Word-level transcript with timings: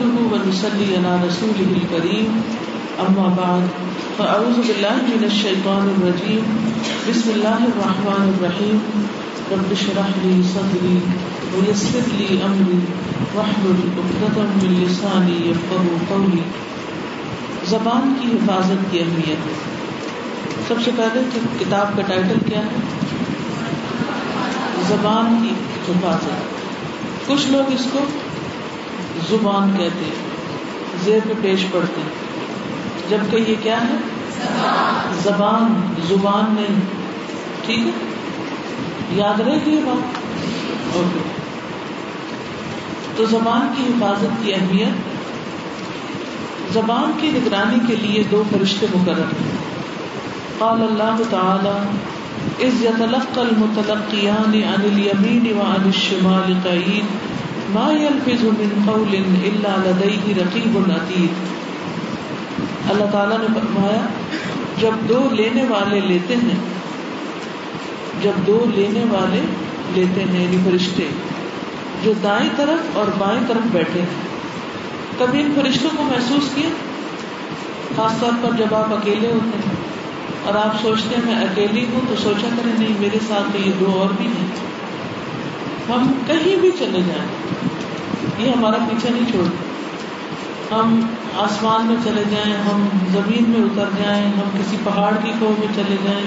نحمده 0.00 0.36
ونصلي 0.36 0.96
على 0.96 1.28
رسوله 1.28 1.76
الكريم. 1.76 2.40
أما 3.00 3.28
بعد، 3.28 3.66
فأعوذ 4.18 4.66
بالله 4.68 4.96
من 5.02 5.24
الشيطان 5.24 5.94
الرجيم. 5.96 6.40
بسم 7.08 7.30
الله 7.30 7.58
الرحمن 7.64 8.34
الرحيم. 8.34 8.78
رب 9.50 9.72
اشرح 9.72 10.08
لي 10.22 10.42
صدري 10.54 10.98
ويسر 11.54 12.00
لي 12.06 12.42
أمري. 12.46 12.78
واحلل 13.34 13.88
عقدة 13.96 14.42
من 14.42 14.84
لساني 14.84 15.50
يفقهوا 15.50 15.98
قولي. 16.08 16.42
زبان 17.64 18.14
کی 18.20 18.28
حفاظت 18.28 18.92
کی 18.92 18.98
اہمیت. 18.98 19.48
سب 20.68 20.74
سے 20.84 20.90
پہلے 20.96 21.20
کتاب 21.58 21.96
کا 21.96 22.02
ٹائٹل 22.02 22.38
کیا 22.48 22.58
ہے؟ 22.58 22.80
زبان 24.88 25.38
کی 25.42 25.54
حفاظت. 25.92 26.60
کچھ 27.26 27.46
لوگ 27.46 27.72
اس 27.72 27.86
کو 27.92 27.98
زبان 29.28 29.74
کہتے 29.78 30.04
ہیں، 30.04 30.30
زیر 31.04 31.20
پہ 31.28 31.32
پیش 31.42 31.64
پڑتے 31.70 32.00
ہیں۔ 32.00 32.30
جبکہ 33.10 33.50
یہ 33.50 33.54
کیا 33.62 33.80
ہے؟ 33.80 33.94
زبان 35.22 35.92
زبان 36.08 36.54
نہیں۔ 36.54 36.80
ٹھیک 37.66 37.78
ہے؟ 37.78 37.90
یاد 39.12 39.40
رہے 39.40 39.58
گی 39.66 39.70
یہ 39.70 39.80
بات؟ 39.86 40.18
اوکے۔ 40.96 41.18
تو 43.16 43.26
زبان 43.26 43.74
کی 43.76 43.82
حفاظت 43.82 44.42
کی 44.42 44.54
اہمیت، 44.54 45.10
زبان 46.74 47.12
کی 47.20 47.30
نگرانی 47.34 47.78
کے 47.86 47.96
لیے 47.96 48.24
دو 48.30 48.42
فرشتے 48.50 48.86
مقرر 48.94 49.18
ہیں۔ 49.18 49.60
قال 50.58 50.82
اللہ 50.82 51.22
تعالی 51.30 51.98
از 52.66 52.84
يتلقى 52.84 53.40
المتلقيان 53.40 54.54
عن 54.54 54.80
اليمين 54.92 55.58
وعن 55.58 55.82
الشمال 55.84 56.52
قعيد 56.64 57.04
ما 57.72 57.92
يلفظ 57.92 58.44
من 58.44 58.82
قول 58.86 59.16
الا 59.44 59.76
لديه 59.76 60.32
رقيب 60.36 60.78
عتيد۔ 60.78 61.28
اللہ 62.90 63.04
تعالیٰ 63.12 63.38
نے 63.38 63.46
فرمایا، 63.46 64.06
جب 64.80 64.90
دو 65.08 65.28
لینے 65.32 65.64
والے 65.64 66.00
لیتے 66.00 66.36
ہیں، 66.36 66.58
جب 68.22 68.32
دو 68.46 68.66
لینے 68.74 69.04
والے 69.10 69.40
لیتے 69.94 70.24
ہیں 70.24 70.44
یعنی 70.44 70.56
فرشتے، 70.64 71.06
جو 72.02 72.12
دائیں 72.22 72.50
طرف 72.56 72.96
اور 72.96 73.06
بائیں 73.18 73.40
طرف 73.48 73.66
بیٹھے 73.72 74.00
ہیں۔ 74.00 74.30
کبھی 75.18 75.40
ان 75.42 75.52
فرشتوں 75.54 75.90
کو 75.96 76.02
محسوس 76.02 76.54
کیا؟ 76.54 76.68
خاص 77.96 78.20
طور 78.20 78.32
پر 78.42 78.56
جب 78.56 78.74
آپ 78.74 78.92
اکیلے 78.92 79.28
ہوتے 79.28 79.58
ہیں 79.58 79.74
اور 80.44 80.54
آپ 80.54 80.82
سوچتے 80.82 81.14
ہیں، 81.14 81.34
میں 81.34 81.44
اکیلی 81.44 81.86
ہوں 81.92 82.00
تو 82.08 82.14
سوچا 82.22 82.48
کریں، 82.56 82.72
نہیں، 82.78 82.94
میرے 83.00 83.18
ساتھ 83.28 83.56
یہ 83.66 83.72
دو 83.80 83.92
اور 83.98 84.08
بھی 84.16 84.26
ہیں۔ 84.26 84.69
ہم 85.90 86.12
کہیں 86.26 86.56
بھی 86.56 86.70
چلے 86.78 87.00
جائیں، 87.06 87.26
یہ 88.38 88.52
ہمارا 88.56 88.76
پیچھا 88.90 89.08
نہیں 89.12 89.30
چھوڑ۔ 89.30 89.44
ہم 90.74 91.00
آسمان 91.36 91.86
میں 91.86 91.96
چلے 92.04 92.22
جائیں، 92.30 92.56
ہم 92.56 92.88
زمین 93.12 93.44
میں 93.50 93.60
اتر 93.60 94.04
جائیں، 94.04 94.26
ہم 94.26 94.58
کسی 94.58 94.76
پہاڑ 94.84 95.12
کی 95.22 95.32
کوہ 95.38 95.50
میں 95.58 95.66
چلے 95.76 95.96
جائیں، 96.04 96.24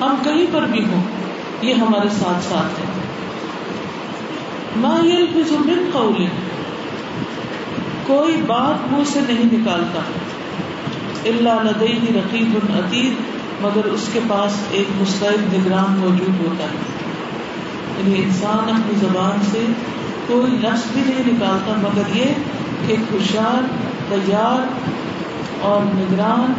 ہم 0.00 0.14
کہیں 0.24 0.46
پر 0.52 0.62
بھی 0.62 0.84
ہوں، 0.84 1.02
یہ 1.62 1.74
ہمارے 1.74 2.08
ساتھ 2.08 2.44
ساتھ 2.44 2.80
ہے۔ 2.80 2.84
ماہل 4.76 5.26
فضمن 5.32 5.90
قول۔ 5.92 6.24
کوئی 8.06 8.36
بات 8.46 8.92
منہ 8.92 9.02
سے 9.06 9.20
نہیں 9.28 9.44
نکالتا۔ 9.44 10.00
اللہ 11.24 11.62
لدئی 11.62 11.98
رقیب 12.14 12.54
العتید 12.54 13.14
مگر 13.60 13.84
اس 13.84 14.10
کے 14.12 14.20
پاس 14.28 14.52
ایک 14.70 14.86
مستعد 15.00 15.54
نگران 15.54 15.98
موجود 15.98 16.46
ہوتا 16.46 16.64
ہے۔ 16.64 17.07
یعنی 17.98 18.22
انسان 18.22 18.70
اپنی 18.70 18.94
زبان 18.94 19.44
سے 19.50 19.66
کوئی 20.26 20.52
لفظ 20.52 20.92
بھی 20.92 21.02
نہیں 21.06 21.32
نکالتا، 21.32 21.72
مگر 21.76 22.16
یہ 22.16 22.24
ایک 22.86 23.00
ہوشیار 23.12 23.66
تیار 24.08 24.66
اور 25.60 25.82
نگران 25.82 26.52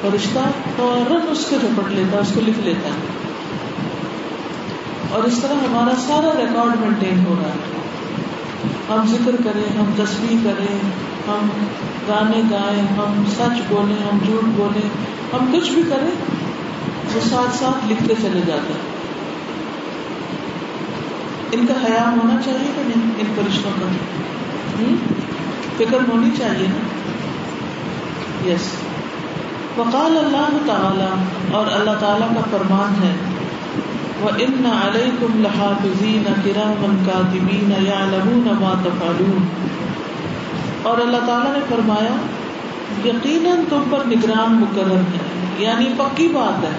فرشتہ 0.00 0.38
فوراً 0.76 1.20
اس 1.30 1.46
کو 1.50 1.56
جھپٹ 1.60 1.92
لیتا 1.92 2.16
ہے 2.16 2.22
اس 2.22 2.32
کو 2.34 2.40
لکھ 2.40 2.60
لیتا 2.60 2.88
ہے۔ 2.88 3.18
اور 5.10 5.24
اس 5.24 5.38
طرح 5.42 5.52
ہمارا 5.52 5.94
سارا 6.06 6.40
ریکارڈ 6.40 6.80
مینٹین 6.80 7.26
ہو 7.26 7.34
رہا 7.42 7.48
ہے۔ 7.48 7.78
ہم 8.88 9.06
ذکر 9.06 9.36
کریں، 9.44 9.78
ہم 9.78 9.84
تصویر 9.96 10.36
کریں، 10.44 10.78
ہم 11.28 11.48
گانے 12.08 12.42
گائیں، 12.50 12.82
ہم 12.82 13.22
سچ 13.36 13.60
بولیں، 13.68 14.12
ہم 14.12 14.18
جھوٹ 14.26 14.44
بولیں، 14.44 14.88
ہم 15.32 15.50
کچھ 15.52 15.70
بھی 15.70 15.82
کریں، 15.90 16.10
وہ 17.14 17.20
ساتھ 17.30 17.56
ساتھ 17.56 17.92
لکھتے 17.92 18.14
چلے 18.22 18.40
جاتے 18.46 18.72
ہیں۔ 18.72 18.97
ان 21.52 21.66
کا 21.66 21.74
خیال 21.74 22.18
ہونا 22.18 22.42
چاہیے 22.42 22.72
کہ 22.76 22.82
نہیں؟ 22.86 23.10
ان 23.18 23.26
فرشتوں 23.34 23.70
کا 23.80 23.86
فکر 25.76 26.12
ہونی 26.12 26.30
چاہیے 26.38 26.66
نا۔ 26.66 26.98
یس 28.50 28.72
وقال 29.76 30.18
اللہ 30.18 30.48
تعالی، 30.66 31.24
اور 31.54 31.66
اللہ 31.66 31.90
تعالیٰ 32.00 32.28
کا 32.28 32.40
فرمان 32.50 33.02
ہے 33.02 33.12
وہ 34.20 34.30
ان 34.38 34.66
علیکم 34.66 35.42
لحافظین 35.42 36.22
کرامن 36.44 37.04
کاتبین 37.06 37.72
یعلمون 37.86 38.48
ما 38.60 38.72
تفعلون۔ 38.84 39.44
اور 40.82 40.98
اللہ 40.98 41.16
تعالیٰ 41.16 41.52
نے 41.52 41.58
فرمایا، 41.68 42.16
یقیناً 43.08 43.58
تم 43.68 43.82
پر 43.90 44.04
نگران 44.06 44.52
مقرر 44.52 44.96
ہے 44.96 45.18
یعنی 45.58 45.86
پکی 45.96 46.28
بات 46.28 46.64
ہے۔ 46.64 46.78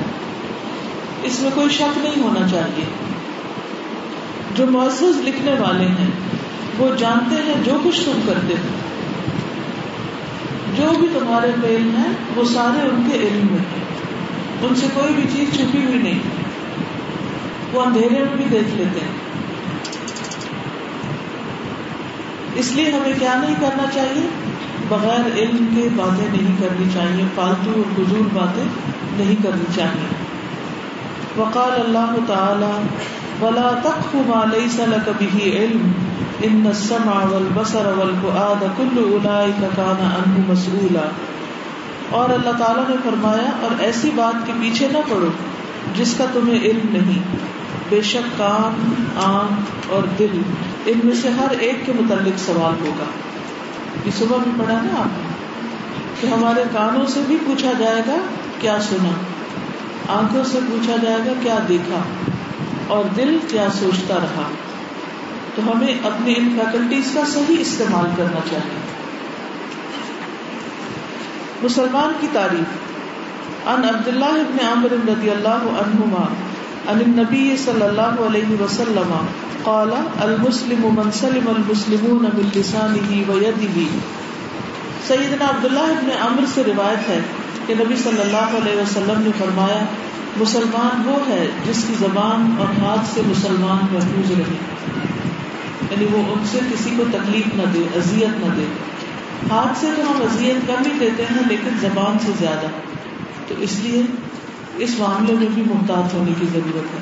اس 1.23 1.39
میں 1.39 1.51
کوئی 1.55 1.69
شک 1.69 1.97
نہیں 1.97 2.23
ہونا 2.23 2.47
چاہیے۔ 2.47 3.08
جو 4.55 4.65
معزز 4.67 5.21
لکھنے 5.23 5.51
والے 5.51 5.87
ہیں، 5.87 6.09
وہ 6.77 6.95
جانتے 6.95 7.35
ہیں 7.35 7.63
جو 7.63 7.77
کچھ 7.83 8.05
تم 8.05 8.19
کرتے 8.25 8.53
ہو۔ 8.53 8.67
جو 10.77 10.99
بھی 10.99 11.07
تمہارے 11.19 11.51
فیل 11.61 11.95
ہیں، 11.97 12.13
وہ 12.35 12.43
سارے 12.43 12.89
ان 12.89 13.09
کے 13.11 13.17
علم 13.17 13.47
میں 13.51 13.59
ہیں۔ 13.59 13.89
ان 14.61 14.75
سے 14.75 14.87
کوئی 14.93 15.13
بھی 15.13 15.23
چیز 15.35 15.55
چھپی 15.55 15.85
ہوئی 15.85 15.97
نہیں۔ 15.97 16.19
وہ 17.73 17.81
اندھیرے 17.81 18.09
میں 18.09 18.35
بھی 18.35 18.45
دیکھ 18.51 18.75
لیتے 18.75 18.99
ہیں۔ 18.99 19.29
اس 22.55 22.71
لیے 22.71 22.91
ہمیں 22.91 23.13
کیا 23.19 23.41
نہیں 23.41 23.55
کرنا 23.61 23.83
چاہیے؟ 23.93 24.27
بغیر 24.89 25.37
علم 25.37 25.65
کے 25.75 25.89
باتیں 25.95 26.27
نہیں 26.31 26.55
کرنی 26.61 26.85
چاہیے۔ 26.93 27.23
فالتو 27.35 27.71
اور 27.75 27.93
فضول 27.95 28.27
باتیں 28.33 28.63
نہیں 29.17 29.35
کرنی 29.43 29.65
چاہیے۔ 29.75 30.07
وقال 31.37 31.71
اللہ 31.71 32.15
تعالی 32.27 32.87
ولا 33.41 33.79
تقف 33.83 34.15
ما 34.15 34.45
ليس 34.57 34.79
لك 34.79 35.09
به 35.21 35.49
علم. 35.49 35.91
ان 36.43 36.63
السمع 36.65 37.25
والبصر 37.31 37.85
والفؤاد 37.97 38.77
كل 38.77 38.97
اولئك 38.97 39.63
كان 39.75 40.11
عنه 40.17 40.43
مسؤولا. 40.47 41.09
اور 42.09 42.29
اللہ 42.29 42.49
تعالیٰ 42.57 42.89
نے 42.89 42.95
فرمایا، 43.03 43.51
اور 43.61 43.81
ایسی 43.81 44.11
بات 44.15 44.47
کے 44.47 44.53
پیچھے 44.61 44.87
نہ 44.91 44.97
پڑو 45.09 45.27
جس 45.95 46.15
کا 46.17 46.25
تمہیں 46.33 46.59
علم 46.61 46.87
نہیں۔ 46.91 47.19
بے 47.89 48.01
شک 48.01 48.37
کان، 48.37 48.93
آنکھ 49.25 49.69
اور 49.89 50.03
دل، 50.19 50.41
ان 50.85 50.99
میں 51.03 51.15
سے 51.21 51.29
ہر 51.29 51.59
ایک 51.59 51.85
کے 51.85 51.91
متعلق 51.99 52.39
سوال 52.39 52.87
ہوگا۔ 52.87 53.03
یہ 54.05 54.11
صبح 54.19 54.37
بھی 54.43 54.51
پڑھا 54.57 54.79
نا 54.83 55.01
آپ 55.01 56.21
کہ 56.21 56.27
ہمارے 56.27 56.63
کانوں 56.71 57.05
سے 57.05 57.19
بھی 57.27 57.37
پوچھا 57.45 57.71
جائے 57.79 58.01
گا، 58.07 58.15
کیا 58.59 58.77
سنا؟ 58.81 59.11
آنکھوں 60.19 60.43
سے 60.43 60.59
پوچھا 60.69 60.95
جائے 61.01 61.17
گا، 61.25 61.31
کیا 61.43 61.57
دیکھا؟ 61.69 62.01
اور 62.89 63.03
دل 63.17 63.37
کیا 63.47 63.67
سوچتا 63.79 64.15
رہا 64.15 64.49
تو 65.55 65.71
ہمیں 65.71 65.93
اپنی 66.03 66.33
ان 66.37 66.59
فیکلٹیز 66.59 67.11
کا 67.13 67.21
صحیح 67.25 67.55
استعمال 67.59 68.05
کرنا 68.17 68.39
چاہیے۔ 68.51 68.79
مسلمان 71.63 72.13
کی 72.19 72.27
تعریف 72.33 73.67
ان 73.67 73.83
عبداللہ 73.83 74.25
ابن 74.25 74.65
عامر 74.67 75.09
رضی 75.09 75.29
اللہ 75.29 75.81
عنہما 75.81 76.25
ان 76.91 76.99
النبی 77.05 77.55
صلی 77.65 77.81
اللہ 77.81 78.25
علیہ 78.25 78.61
وسلم، 78.61 79.25
قال 79.63 79.89
المسلم 80.19 80.87
من 80.95 81.11
سلم 81.11 81.47
المسلمون 81.47 82.23
من 82.23 82.49
لسانه 82.55 83.21
ويده. 83.27 83.85
سیدنا 85.07 85.45
عبداللہ 85.49 85.79
ابن 85.79 86.09
عمر 86.21 86.45
سے 86.53 86.63
روایت 86.67 87.09
ہے 87.09 87.19
کہ 87.67 87.73
نبی 87.73 87.95
صلی 87.95 88.21
اللہ 88.21 88.57
علیہ 88.61 88.81
وسلم 88.81 89.21
نے 89.21 89.29
فرمایا 89.37 89.85
مسلمان 90.37 91.07
وہ 91.09 91.29
ہے 91.29 91.47
جس 91.69 91.85
کی 91.87 91.93
زبان 91.93 92.55
اور 92.59 92.67
ہاتھ 92.81 93.13
سے 93.13 93.21
مسلمان 93.25 93.85
محفوظ 93.93 94.31
رہے۔ 94.31 94.55
یعنی 95.91 96.05
وہ 96.11 96.17
ان 96.17 96.45
سے 96.51 96.59
کسی 96.73 96.89
کو 96.97 97.03
تکلیف 97.11 97.55
نہ 97.55 97.61
دے، 97.73 97.79
اذیت 97.95 98.39
نہ 98.39 98.55
دے۔ 98.57 98.65
ہاتھ 99.51 99.77
سے 99.77 99.87
تو 99.97 100.01
ہم 100.01 100.21
اذیت 100.21 100.67
کم 100.67 100.91
ہی 100.91 100.99
دیتے 100.99 101.23
ہیں، 101.23 101.49
لیکن 101.49 101.69
زبان 101.81 102.17
سے 102.25 102.31
زیادہ۔ 102.39 102.67
تو 103.47 103.55
اس 103.57 103.79
لیے 103.79 104.03
اس 104.77 104.99
معاملے 104.99 105.33
میں 105.33 105.47
بھی 105.53 105.61
محتاط 105.61 106.13
ہونے 106.13 106.31
کی 106.39 106.47
ضرورت 106.53 106.93
ہے 106.93 106.99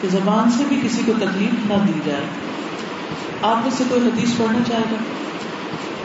کہ 0.00 0.08
زبان 0.08 0.50
سے 0.50 0.64
بھی 0.68 0.80
کسی 0.82 1.02
کو 1.06 1.12
تکلیف 1.20 1.70
نہ 1.70 1.74
دی 1.86 2.00
جائے۔ 2.04 2.24
آپ 3.42 3.56
میں 3.56 3.70
سے 3.76 3.84
کوئی 3.88 4.00
حدیث 4.06 4.30
پڑھنا 4.36 4.58
چاہے 4.68 4.82
گا؟ 4.90 4.96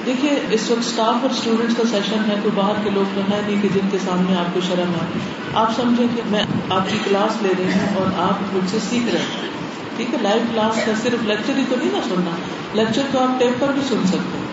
دیکھیے، 0.06 0.39
اس 0.51 0.71
وقت 0.71 0.80
اسٹاف 0.80 1.15
اور 1.21 1.30
اسٹوڈینٹس 1.30 1.75
کا 1.77 1.83
سیشن 1.92 2.19
ہے 2.27 2.36
تو 2.44 2.50
باہر 2.56 2.74
کے 2.83 2.89
لوگ 2.89 3.15
تو 3.15 3.21
ہے 3.21 3.42
نہیں 3.48 3.62
کہ 3.62 3.68
جن 3.74 3.89
کے 3.92 3.98
سامنے 4.06 4.36
آپ 4.36 4.53
کو 4.53 4.59
شرم 4.62 4.92
ہے۔ 4.92 5.19
آپ 5.53 5.71
سمجھیں 5.75 6.07
کہ 6.15 6.21
میں 6.25 6.44
آپ 6.69 6.81
کی 6.89 6.98
کلاس 7.03 7.42
لے 7.42 7.53
رہی 7.57 7.65
ہوں 7.65 7.95
اور 7.95 8.30
آپ 8.30 8.56
مجھ 8.56 8.71
سے 8.71 8.77
سیکھ 8.89 9.09
رہے 9.12 9.19
ہیں۔ 9.19 9.50
ٹھیک 9.95 10.13
ہے 10.13 10.19
لائیو 10.21 10.42
کلاس 10.51 10.75
کا 10.86 10.92
صرف 11.03 11.24
لیکچر 11.24 11.57
ہی 11.57 11.63
تو 11.69 11.75
نہیں 11.75 11.89
نا 11.92 12.00
سننا۔ 12.03 12.36
لیکچر 12.74 13.01
تو 13.12 13.19
آپ 13.19 13.39
ٹیپ 13.39 13.62
پر 13.62 13.71
بھی 13.71 13.81
سن 13.81 14.07
سکتے 14.07 14.38
ہیں۔ 14.38 14.51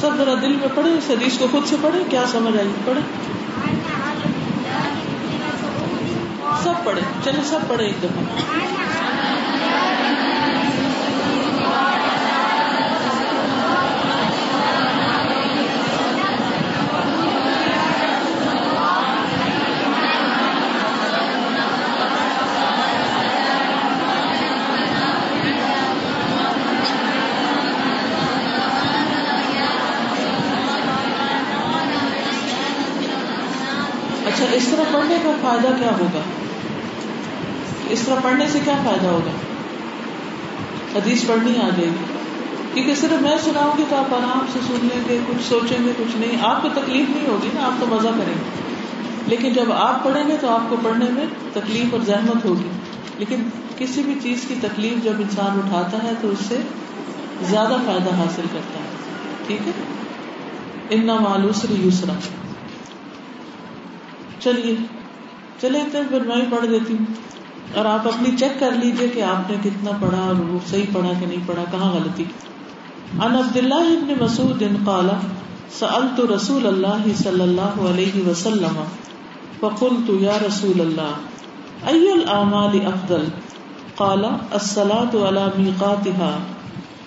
سب 0.00 0.16
ذرا 0.16 0.34
دل 0.42 0.52
میں 0.52 0.68
پڑھے 0.74 0.90
اس 0.90 1.10
حدیث 1.10 1.38
کو 1.38 1.46
خود 1.50 1.68
سے 1.68 1.76
پڑھے 1.80 1.98
کیا 2.10 2.24
سمجھ 2.32 2.56
آئی؟ 2.56 2.68
پڑھے 2.84 3.00
سب 6.62 6.84
پڑھے 6.84 7.00
چلے 7.24 7.40
سب 7.44 7.58
پڑھے 7.68 7.84
ایک 7.84 8.02
دفعہ۔ 8.02 8.97
اچھا 34.38 34.56
اس 34.56 34.68
طرح 34.68 34.82
پڑھنے 34.92 35.14
کا 35.22 35.30
فائدہ 35.40 35.68
کیا 35.78 35.90
ہوگا؟ 35.98 36.20
اس 37.90 38.00
طرح 38.00 38.14
پڑھنے 38.22 38.48
سے 38.48 38.58
کیا 38.64 38.74
فائدہ 38.84 39.06
ہوگا؟ 39.06 39.30
حدیث 40.98 41.26
پڑھنی 41.26 41.50
آ 41.50 41.68
جائے 41.68 41.86
گی۔ 41.86 42.04
کیونکہ 42.74 42.94
صرف 42.94 43.22
میں 43.22 43.36
سناؤں 43.44 43.78
گی 43.78 43.84
تو 43.88 43.96
آپ 43.96 44.14
آرام 44.14 44.46
سے 44.52 44.58
سن 44.66 44.74
لیں 44.82 45.08
گے، 45.08 45.18
کچھ 45.28 45.48
سوچیں 45.48 45.84
گے، 45.84 45.92
کچھ 45.98 46.16
نہیں۔ 46.16 46.38
آپ 46.42 46.62
کو 46.62 46.68
تکلیف 46.68 47.08
نہیں 47.08 47.28
ہوگی 47.28 47.48
نا، 47.54 47.66
آپ 47.66 47.80
تو 47.80 47.86
مزہ 47.86 48.08
کریں 48.08 48.34
گے۔ 48.34 48.72
لیکن 49.26 49.52
جب 49.52 49.72
آپ 49.72 50.04
پڑھیں 50.04 50.28
گے 50.28 50.36
تو 50.40 50.48
آپ 50.48 50.60
کو 50.68 50.76
پڑھنے 50.82 51.04
میں 51.08 51.26
تکلیف 51.52 51.94
اور 51.94 52.00
زحمت 52.00 52.44
ہوگی۔ 52.44 52.68
لیکن 53.18 53.42
کسی 53.78 54.02
بھی 54.02 54.14
چیز 54.22 54.44
کی 54.48 54.54
تکلیف 54.60 55.04
جب 55.04 55.12
انسان 55.18 55.58
اٹھاتا 55.58 56.02
ہے 56.02 56.12
تو 56.20 56.30
اس 56.30 56.38
سے 56.48 56.56
زیادہ 57.42 57.76
فائدہ 57.86 58.14
حاصل 58.14 58.42
کرتا 58.52 58.78
ہے۔ 58.78 58.88
ٹھیک 59.46 59.60
ہے؟ 59.66 59.72
ان 60.90 61.06
مالوسری 61.06 61.74
یوسرا 61.74 62.12
چلیے۔ 64.40 64.74
چلے 65.60 65.78
تو 65.92 65.98
پھر 66.08 66.20
میں 66.20 66.36
بھی 66.36 66.56
پڑھ 66.56 66.66
دیتی 66.66 66.94
ہوں۔ 66.94 67.28
اور 67.74 67.84
آپ 67.84 68.08
اپنی 68.08 68.36
چیک 68.36 68.60
کر 68.60 68.70
لیجیے 68.70 69.08
کہ 69.08 69.22
آپ 69.22 69.50
نے 69.50 69.56
کتنا 69.62 69.90
پڑھا 70.00 70.18
اور 70.18 70.34
وہ 70.34 70.58
صحیح 70.70 70.82
پڑھا 70.92 71.10
کہ 71.20 71.26
نہیں 71.26 71.40
پڑھا، 71.46 71.64
کہاں 71.70 71.92
غلطی۔ 71.92 72.24
ان 73.12 73.36
عبد 73.36 73.56
اللہ 73.56 73.74
ابن 73.74 74.24
مسعود 74.24 74.62
قال، 74.84 75.08
سألت 75.78 76.20
رسول 76.20 76.66
اللہ 76.66 77.14
صلی 77.14 77.40
اللہ 77.40 77.90
علیہ 77.90 78.28
وسلم، 78.28 78.84
فقلت 79.60 80.10
یا 80.10 80.32
رسول 80.46 80.80
اللہ، 80.80 81.90
ای 81.90 82.12
الاعمال 82.12 82.86
افضل؟ 82.86 83.24
قال، 83.94 84.24
الصلاة 84.50 85.28
على 85.28 85.62
ميقاتها 85.62 86.38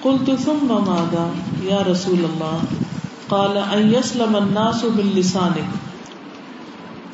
قلت، 0.01 0.43
ثم 0.45 0.67
ماذا؟ 0.69 1.31
یا 1.63 1.81
رسول 1.91 2.25
اللہ، 2.25 2.57
قال، 3.27 3.57
ان 3.57 3.95
يسلم 3.95 4.35
الناس 4.35 4.83
من 4.83 5.09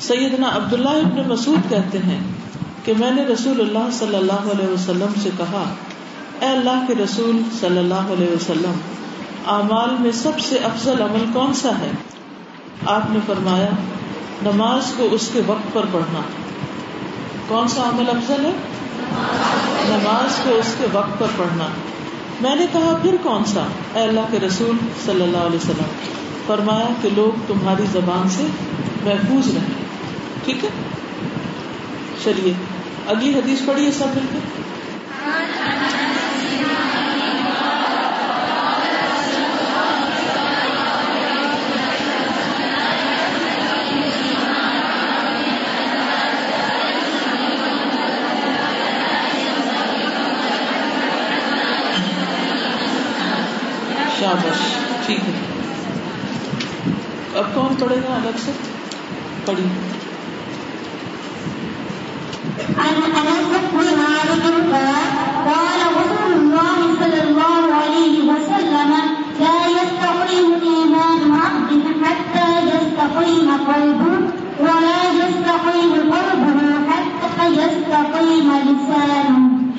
سیدنا 0.00 0.56
عبداللہ 0.56 0.88
ابن 0.88 1.28
مسعود 1.28 1.70
کہتے 1.70 1.98
ہیں 1.98 2.20
کہ 2.84 2.92
میں 2.98 3.10
نے 3.10 3.22
رسول 3.24 3.60
اللہ 3.60 3.90
صلی 3.92 4.16
اللہ 4.16 4.32
علیہ 4.32 4.68
وسلم 4.68 5.20
سے 5.22 5.30
کہا، 5.38 5.74
اے 6.40 6.46
اللہ 6.46 6.84
کے 6.86 6.94
رسول 7.04 7.42
صلی 7.60 7.78
اللہ 7.78 7.94
علیہ 7.94 8.32
وسلم، 8.32 8.72
اعمال 9.46 9.90
میں 10.00 10.12
سب 10.12 10.40
سے 10.40 10.56
افضل 10.56 11.02
عمل 11.02 11.24
کون 11.32 11.54
سا 11.54 11.68
ہے؟ 11.68 11.90
آپ 12.86 13.10
نے 13.10 13.18
فرمایا، 13.26 13.68
نماز 14.42 14.92
کو 14.96 15.08
اس 15.12 15.30
کے 15.32 15.40
وقت 15.46 15.74
پر 15.74 15.84
پڑھنا۔ 15.92 16.20
کون 17.48 17.68
سا 17.68 17.82
عمل 17.82 18.08
افضل 18.08 18.44
ہے؟ 18.44 18.50
نماز 19.88 20.40
کو 20.44 20.50
اس 20.50 20.74
کے 20.78 20.86
وقت 20.92 21.18
پر 21.18 21.26
پڑھنا۔ 21.36 21.66
میں 22.40 22.56
نے 22.56 22.66
کہا، 22.72 22.98
پھر 23.02 23.16
کون 23.22 23.44
سا؟ 23.44 23.66
اے 23.94 24.02
اللہ 24.02 24.20
کے 24.30 24.38
رسول 24.46 24.76
صلی 25.06 25.22
اللہ 25.22 25.38
علیہ 25.38 25.56
وسلم۔ 25.56 26.12
فرمایا 26.46 26.88
کہ 27.02 27.08
لوگ 27.16 27.40
تمہاری 27.46 27.84
زبان 27.92 28.28
سے 28.28 28.46
محفوظ 29.04 29.54
رہیں۔ 29.54 29.77
ٹھیک 30.48 30.64
ہے؟ 30.64 30.68
چلیے، 32.24 32.52
اگلی 33.06 33.34
حدیث 33.34 33.58
پڑھیے 33.66 33.92
سب 33.92 34.06
مل 34.06 34.26
کے۔ 34.32 34.38
شابش، 54.20 54.74
ٹھیک 55.06 55.18
ہے۔ 55.18 55.32
اب 57.34 57.54
کون 57.54 57.74
پڑھے 57.78 57.96
گا 57.96 58.14
الگ 58.14 58.36
سے؟ 58.44 58.52
پڑھیے۔ 59.44 59.98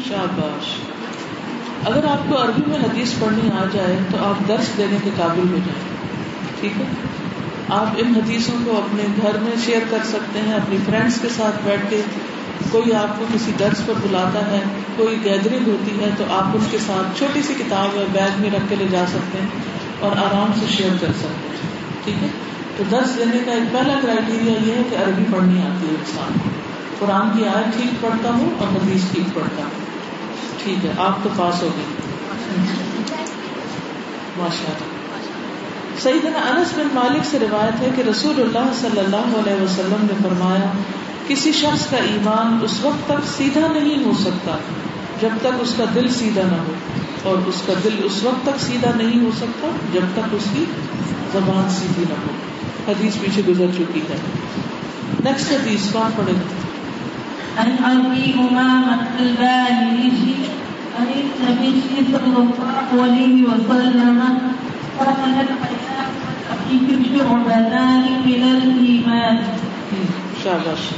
شاباش. 0.09 0.65
اگر 1.87 2.05
آپ 2.05 2.29
کو 2.29 2.41
عربی 2.41 2.61
میں 2.67 2.79
حدیث 2.79 3.13
پڑھنی 3.19 3.49
آ 3.61 3.65
جائے، 3.73 3.99
تو 4.11 4.17
آپ 4.23 4.47
درس 4.47 4.77
دینے 4.77 4.97
کے 5.03 5.09
قابل 5.17 5.39
ہو 5.39 5.57
جائیں۔ 5.57 5.95
ٹھیک 6.59 6.71
ہے؟ 6.77 6.83
آپ 7.69 7.87
ان 7.97 8.13
حدیثوں 8.15 8.57
کو 8.65 8.77
اپنے 8.77 9.03
گھر 9.21 9.37
میں 9.37 9.51
شیئر 9.65 9.81
کر 9.89 9.97
سکتے 10.03 10.39
ہیں، 10.39 10.53
اپنی 10.53 10.77
فرینڈس 10.85 11.21
کے 11.21 11.27
ساتھ 11.29 11.55
بیٹھ 11.63 11.81
کے۔ 11.89 12.01
کوئی 12.71 12.93
آپ 12.93 13.19
کو 13.19 13.25
کسی 13.33 13.51
درس 13.59 13.85
پر 13.85 13.93
بلاتا 14.01 14.51
ہے، 14.51 14.59
کوئی 14.95 15.17
گیدرنگ 15.23 15.67
ہوتی 15.67 15.99
ہے، 15.99 16.09
تو 16.17 16.23
آپ 16.29 16.43
اس 16.53 16.63
کے 16.71 16.77
ساتھ 16.77 17.17
چھوٹی 17.17 17.41
سی 17.41 17.53
کتاب 17.53 17.97
ہے 17.97 18.03
بیگ 18.11 18.41
میں 18.41 18.49
رکھ 18.49 18.63
کے 18.69 18.75
لے 18.75 18.85
جا 18.91 19.05
سکتے 19.07 19.37
ہیں 19.37 19.47
اور 19.99 20.11
آرام 20.11 20.51
سے 20.59 20.65
شیئر 20.69 20.89
کر 20.89 21.07
سکتے 21.07 21.27
ہیں۔ 21.27 21.67
ٹھیک 22.03 22.23
ہے؟ 22.23 22.27
تو 22.77 22.83
درس 22.91 23.17
دینے 23.17 23.39
کا 23.45 23.51
ایک 23.51 23.73
پہلا 23.73 23.99
کرائٹیریا 24.01 24.51
یہ 24.51 24.75
ہے 24.75 24.83
کہ 24.89 24.95
عربی 24.95 25.23
پڑھنی 25.31 25.61
آتی 25.61 25.87
ہے 25.87 25.91
انسان 25.91 26.37
کو۔ 26.43 26.49
قرآن 26.99 27.37
کی 27.37 27.45
آیت 27.45 27.77
ٹھیک 27.77 28.01
پڑھتا 28.01 28.29
ہوں 28.29 28.49
اور 28.57 28.67
حدیث 28.67 29.01
ٹھیک 29.11 29.35
پڑھتا 29.35 29.63
ہوں۔ 29.63 29.85
ٹھیک 30.63 30.85
ہے، 30.85 30.91
آپ 30.97 31.23
تو 31.23 31.29
پاس 31.37 31.61
ہو 31.61 31.69
گئی 31.77 31.85
ماشاء 34.37 34.67
اللہ 34.67 34.99
سیدنا 35.99 36.39
انس 36.39 36.73
بن 36.75 36.87
مالک 36.93 37.25
سے 37.25 37.39
روایت 37.39 37.81
ہے 37.81 37.89
کہ 37.95 38.01
رسول 38.09 38.41
اللہ 38.41 38.71
صلی 38.81 38.99
اللہ 38.99 39.37
علیہ 39.37 39.63
وسلم 39.63 39.97
نے 40.01 40.13
فرمایا 40.23 40.71
کسی 41.29 41.51
شخص 41.51 41.87
کا 41.87 41.97
ایمان 41.97 42.59
اس 42.63 42.79
وقت 42.81 43.07
تک 43.07 43.27
سیدھا 43.37 43.67
نہیں 43.73 44.03
ہو 44.05 44.11
سکتا 44.19 44.57
جب 45.21 45.29
تک 45.41 45.47
اس 45.59 45.73
کا 45.77 45.83
دل 45.95 46.07
سیدھا 46.09 46.41
نہ 46.41 46.57
ہو 46.57 46.73
اور 47.23 47.47
اس 47.47 47.61
کا 47.65 47.73
دل 47.83 47.95
اس 48.03 48.23
وقت 48.23 48.45
تک 48.45 48.61
سیدھا 48.61 48.91
نہیں 48.95 49.25
ہو 49.25 49.29
سکتا 49.37 49.67
جب 49.93 50.01
تک 50.13 50.35
اس 50.35 50.43
کی 50.53 50.65
زبان 51.33 51.69
سیدھی 51.69 52.03
نہ 52.09 52.13
ہو۔ 52.13 52.31
حدیث 52.87 53.13
پیچھے 53.21 53.41
گزر 53.47 53.65
چکی 53.77 53.99
ہے۔ 54.09 54.17
نیکسٹ 55.23 55.51
حدیث 55.51 55.91
کون 55.93 56.11
پڑے 56.15 56.31
گا 56.31 56.69
عن 57.57 57.75
ابي 57.83 58.33
امامه 58.33 59.05
الباهلي 59.19 60.33
عن 60.99 61.07
النبي 61.15 61.81
صلى 61.95 62.35
الله 62.35 63.03
عليه 63.03 63.43
وسلم 63.43 64.37
قال 64.97 65.23
الحياة 65.23 66.09
فيه 66.69 67.17
شعبتان 67.17 68.21
من 68.25 68.43
الايمان 68.43 69.37
شاباش۔ 70.43 70.93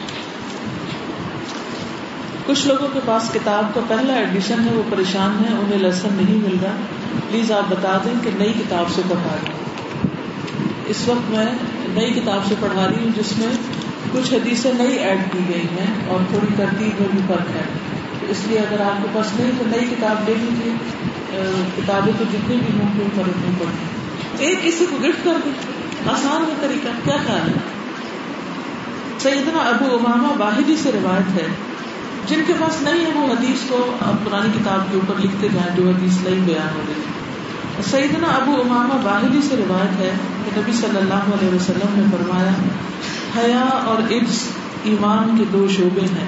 کچھ 2.51 2.67
لوگوں 2.67 2.87
کے 2.93 2.99
پاس 3.05 3.29
کتاب 3.33 3.75
کا 3.75 3.81
پہلا 3.87 4.13
ایڈیشن 4.13 4.59
ہے، 4.59 4.73
وہ 4.73 4.83
پریشان 4.89 5.43
ہے 5.43 5.57
انہیں 5.57 5.79
لیسن 5.79 6.07
نہیں 6.11 6.37
مل 6.37 6.57
رہا۔ 6.63 6.71
پلیز 7.29 7.51
آپ 7.51 7.63
بتا 7.69 7.97
دیں 8.05 8.13
کہ 8.23 8.29
نئی 8.37 8.53
کتاب 8.53 8.93
سے 8.95 9.01
پڑھا 9.09 9.35
رہی 9.41 9.51
ہوں۔ 9.51 9.59
اس 10.87 11.07
وقت 11.07 11.31
میں 11.31 11.45
نئی 11.89 12.13
کتاب 12.13 12.47
سے 12.47 12.55
پڑھا 12.59 12.87
رہی 12.87 13.03
ہوں، 13.03 13.11
جس 13.15 13.37
میں 13.37 13.47
کچھ 14.11 14.33
حدیثیں 14.33 14.73
نئی 14.73 14.97
ایڈ 14.99 15.17
کی 15.33 15.39
گئی 15.49 15.61
ہیں 15.61 15.93
اور 16.07 16.19
تھوڑی 16.29 16.47
ترتیب 16.57 17.01
میں 17.01 17.07
بھی 17.11 17.19
فرق 17.27 17.49
ہے۔ 17.55 17.63
اس 18.29 18.37
لیے 18.47 18.59
اگر 18.59 18.81
آپ 18.81 19.01
کے 19.01 19.07
پاس 19.13 19.39
نہیں، 19.39 19.51
تو 19.57 19.63
نئی 19.67 19.85
کتاب 19.89 20.29
لے 20.29 20.33
لیجیے 20.39 20.73
کتابیں 21.77 22.13
تو 22.17 22.23
جتنی 22.33 22.55
بھی 22.55 22.79
ہوں، 22.79 22.87
کوئی 22.97 23.09
فرق 23.15 23.37
نہیں 23.37 23.59
پڑتی۔ 23.59 24.45
ایک 24.45 24.63
کسی 24.63 24.85
کو 24.89 24.95
گفٹ 24.95 25.25
کر 25.25 25.33
دیں۔ 25.45 25.51
آسان 26.11 26.43
ہے 26.47 26.53
طریقہ، 26.61 26.87
کیا 27.03 27.17
خیال 27.27 27.47
ہے؟ 27.47 27.59
سیدنا 29.19 29.59
ابو 29.59 29.85
امامہ 29.95 30.27
باہری 30.37 30.75
سے 30.83 30.91
روایت 30.93 31.41
ہے 31.41 31.47
جن 32.27 32.43
کے 32.47 32.53
پاس 32.59 32.81
نہیں 32.81 33.05
ہے 33.05 33.11
وہ 33.13 33.27
حدیث 33.27 33.69
کو 33.69 33.95
پرانی 34.01 34.49
کتاب 34.61 34.91
کے 34.91 34.97
اوپر 34.97 35.15
لکھتے 35.21 35.47
جائیں 35.53 35.75
جو 35.75 35.89
حدیث 35.89 36.17
نہیں 36.23 36.45
بیان 36.45 36.75
ہو 36.75 36.81
رہی۔ 36.87 37.01
سیدنا 37.91 38.27
ابو 38.27 38.51
امامہ 38.51 38.93
باہری 39.03 39.39
سے 39.49 39.55
روایت 39.57 39.99
ہے 39.99 40.13
کہ 40.45 40.61
نبی 40.61 40.71
صلی 40.71 40.97
اللہ 40.97 41.13
علیہ 41.13 41.55
وسلم 41.55 41.87
نے 41.91 42.03
فرمایا، 42.11 42.51
حیا 43.37 43.61
اور 43.61 44.13
عبس 44.13 44.47
ایمان 44.83 45.37
کے 45.37 45.43
دو 45.53 45.67
شعبے 45.67 46.01
ہیں۔ 46.01 46.27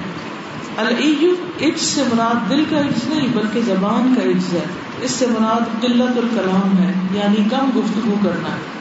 العیو 0.76 1.30
عبس 1.60 1.80
سے 1.80 2.02
مراد 2.14 2.50
دل 2.50 2.64
کا 2.70 2.80
عبس 2.80 3.08
نہیں، 3.08 3.28
بلکہ 3.32 3.60
زبان 3.64 4.14
کا 4.14 4.22
عبس 4.22 4.52
ہے۔ 4.52 4.64
اس 5.02 5.10
سے 5.10 5.26
مراد 5.26 5.82
قلت 5.82 6.18
الکلام 6.18 6.78
ہے 6.78 6.92
یعنی 7.12 7.48
کم 7.50 7.70
گفتگو 7.76 8.14
کرنا۔ 8.22 8.48
ہے 8.48 8.74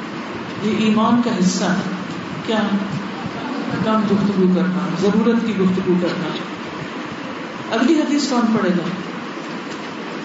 یہ 0.64 0.86
ایمان 0.86 1.22
کا 1.26 1.32
حصہ 1.40 1.64
ہے۔ 1.64 1.92
کیا؟ 2.46 2.60
کم 3.84 4.02
گفتگو 4.12 4.46
کرنا، 4.56 4.88
ضرورت 5.02 5.48
کی 5.48 5.58
گفتگو 5.58 5.94
کرنا۔ 6.02 6.53
اگلی 7.74 7.94
حدیث 7.94 8.30
کون 8.30 8.58
پڑے 8.58 8.70
گا؟ 8.70 8.84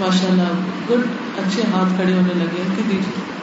ماشاء 0.01 0.29
اللہ 0.29 0.49
گڈ 0.91 1.01
اچھے 1.39 1.63
ہاتھ 1.73 1.97
کھڑے 1.97 2.13
ہونے 2.13 2.35
لگے 2.35 2.63
ان 2.63 2.75
کے 2.77 2.83
دیجیے۔ 2.89 3.39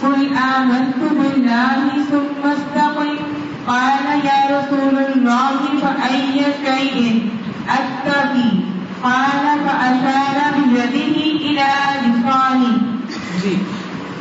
قل 0.00 0.36
امنت 0.36 1.12
بالله 1.12 1.98
ثم 2.10 2.44
استقم 2.44 2.91
قال 3.66 4.06
يا 4.24 4.40
رسول 4.50 4.96
الله 4.98 5.58
فاي 5.82 6.44
شيء؟ 6.64 7.28
اتقي 7.68 8.50
قال 9.02 9.44
فاشار 9.66 10.54
بيده 10.56 11.16
الى 11.46 11.70
لساني 12.02 12.72
جی. 13.42 13.54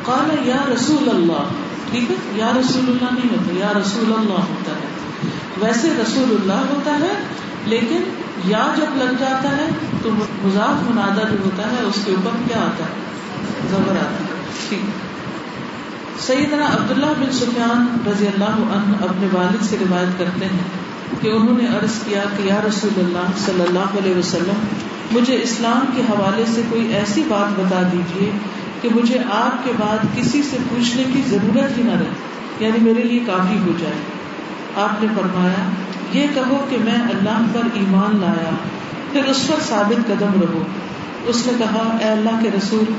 قال 0.04 0.48
یا 0.48 0.56
رسول 0.74 1.10
اللہ 1.10 1.50
ٹھیک 1.92 2.12
ہے؟ 2.12 2.16
یا 2.36 2.52
رسول 2.60 2.86
اللہ 2.88 3.12
نہیں 3.12 3.30
ہوتا. 3.32 3.60
یا 3.60 3.74
رسول 3.80 4.14
اللہ 4.14 4.48
ہوتا 4.50 4.72
ہے. 4.72 4.90
ویسے 5.58 5.90
رسول 6.02 6.36
اللہ 6.40 6.62
ہوتا 6.70 6.92
ہے، 6.92 7.14
لیکن 7.66 8.04
یا 8.46 8.66
جب 8.78 8.98
لگ 8.98 9.14
جاتا 9.20 9.58
ہے 9.58 9.68
تو 10.04 10.10
مذاق 10.44 10.90
منادہ 10.90 11.28
جو 11.32 11.38
ہوتا 11.46 11.64
ہے، 11.72 11.84
اس 11.84 12.00
کے 12.06 12.12
اوپر 12.12 12.32
کیا 12.48 12.62
آتا 12.62 12.84
ہے؟ 12.84 13.00
زبر 13.70 13.96
آتا 13.96 14.24
ہے. 14.24 14.42
ٹھیک 14.70 15.11
سیدنا 16.28 16.66
عبداللہ 16.66 17.06
بن 17.06 17.32
سفیان 17.32 17.98
رضی 18.08 18.28
اللہ 18.28 18.58
عنہ 18.74 19.04
اپنے 19.04 19.28
والد 19.34 19.64
سے 19.64 19.76
روایت 19.82 20.20
کرتے 20.20 20.46
ہیں 20.46 21.22
کہ 21.22 21.28
انہوں 21.28 21.58
نے 21.58 21.68
عرض 21.68 21.92
کیا 22.06 22.24
کہ 22.38 22.44
یا 22.44 22.62
رسول 22.68 22.92
اللہ 22.98 23.32
صلی 23.46 23.62
اللہ 23.62 23.98
علیہ 23.98 24.16
وسلم، 24.16 24.68
مجھے 25.12 25.40
اسلام 25.44 25.86
کے 25.96 26.02
حوالے 26.02 26.44
سے 26.56 26.62
کوئی 26.70 26.94
ایسی 26.94 27.24
بات 27.28 27.60
بتا 27.60 27.82
دیجیے 27.92 28.32
کہ 28.82 28.90
مجھے 28.96 29.18
آپ 29.32 29.66
کے 29.66 29.72
بعد 29.80 29.98
کسی 30.16 30.44
سے 30.44 30.58
پوچھنے 30.70 31.04
کی 31.14 31.22
ضرورت 31.28 31.78
ہی 31.78 31.84
نہ 31.84 31.92
رہے 31.92 32.66
یعنی 32.66 32.80
میرے 32.80 33.04
لیے 33.04 33.20
کافی 33.20 33.58
ہو 33.58 33.72
جائے۔ 33.80 33.96
آپ 34.76 35.04
نے 35.04 35.08
فرمایا، 35.16 35.70
یہ 36.14 36.28
کہو 36.34 36.66
کہ 36.70 36.78
میں 36.84 36.96
اللہ 36.96 37.42
پر 37.54 37.68
ایمان 37.74 38.18
لایا، 38.22 38.50
پھر 39.12 39.24
اس 39.26 39.48
پر 39.48 39.56
ثابت 39.70 40.08
قدم 40.08 40.42
رہو۔ 40.42 40.64
اس 41.26 41.48
نے 41.48 41.54
کہا، 41.58 41.98
اے 42.02 42.10
اللہ 42.10 42.44
کے 42.44 42.50
رسول، 42.58 42.94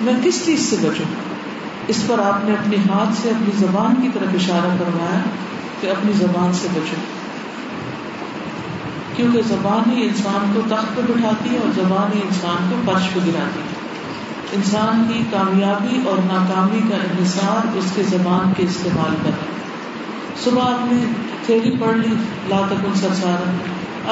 میں 0.00 0.14
کس 0.24 0.46
چیز 0.46 0.70
سے 0.70 0.76
بچوں؟ 0.82 1.33
اس 1.88 2.04
پر 2.06 2.18
آپ 2.18 2.44
نے 2.44 2.52
اپنے 2.52 2.76
ہاتھ 2.76 3.20
سے 3.22 3.30
اپنی 3.30 3.50
زبان 3.54 3.94
کی 4.02 4.08
طرف 4.14 4.28
اشارہ 4.34 4.76
کروایا 4.78 5.20
کہ 5.80 5.86
اپنی 5.86 6.12
زبان 6.12 6.52
سے 6.52 6.68
بچو۔ 6.74 6.96
کیونکہ 9.16 9.42
زبان 9.46 9.90
ہی 9.90 10.02
انسان 10.02 10.52
کو 10.54 10.60
تخت 10.68 10.96
پہ 10.96 11.00
بٹھاتی 11.08 11.54
ہے 11.54 11.58
اور 11.58 11.68
زبان 11.74 12.16
ہی 12.16 12.22
انسان 12.22 12.70
کو 12.70 12.92
فرش 12.92 13.14
پہ 13.14 13.20
گراتی 13.26 13.60
ہے۔ 13.60 13.74
انسان 14.52 15.12
کی 15.12 15.24
کامیابی 15.30 16.00
اور 16.06 16.18
ناکامی 16.18 16.80
کا 16.90 16.96
انحصار 16.96 17.76
اس 17.76 17.84
کے 17.94 18.02
زبان 18.02 18.52
کے 18.56 18.62
استعمال 18.62 19.14
پر 19.22 19.30
ہے۔ 19.30 19.54
صبح 20.44 20.62
آپ 20.62 20.92
نے 20.92 21.12
تھیری 21.46 21.76
پڑھ 21.80 21.96
لی، 21.96 22.14
لا 22.48 22.60
تکن 22.68 22.94
سرسارا۔ 22.94 23.52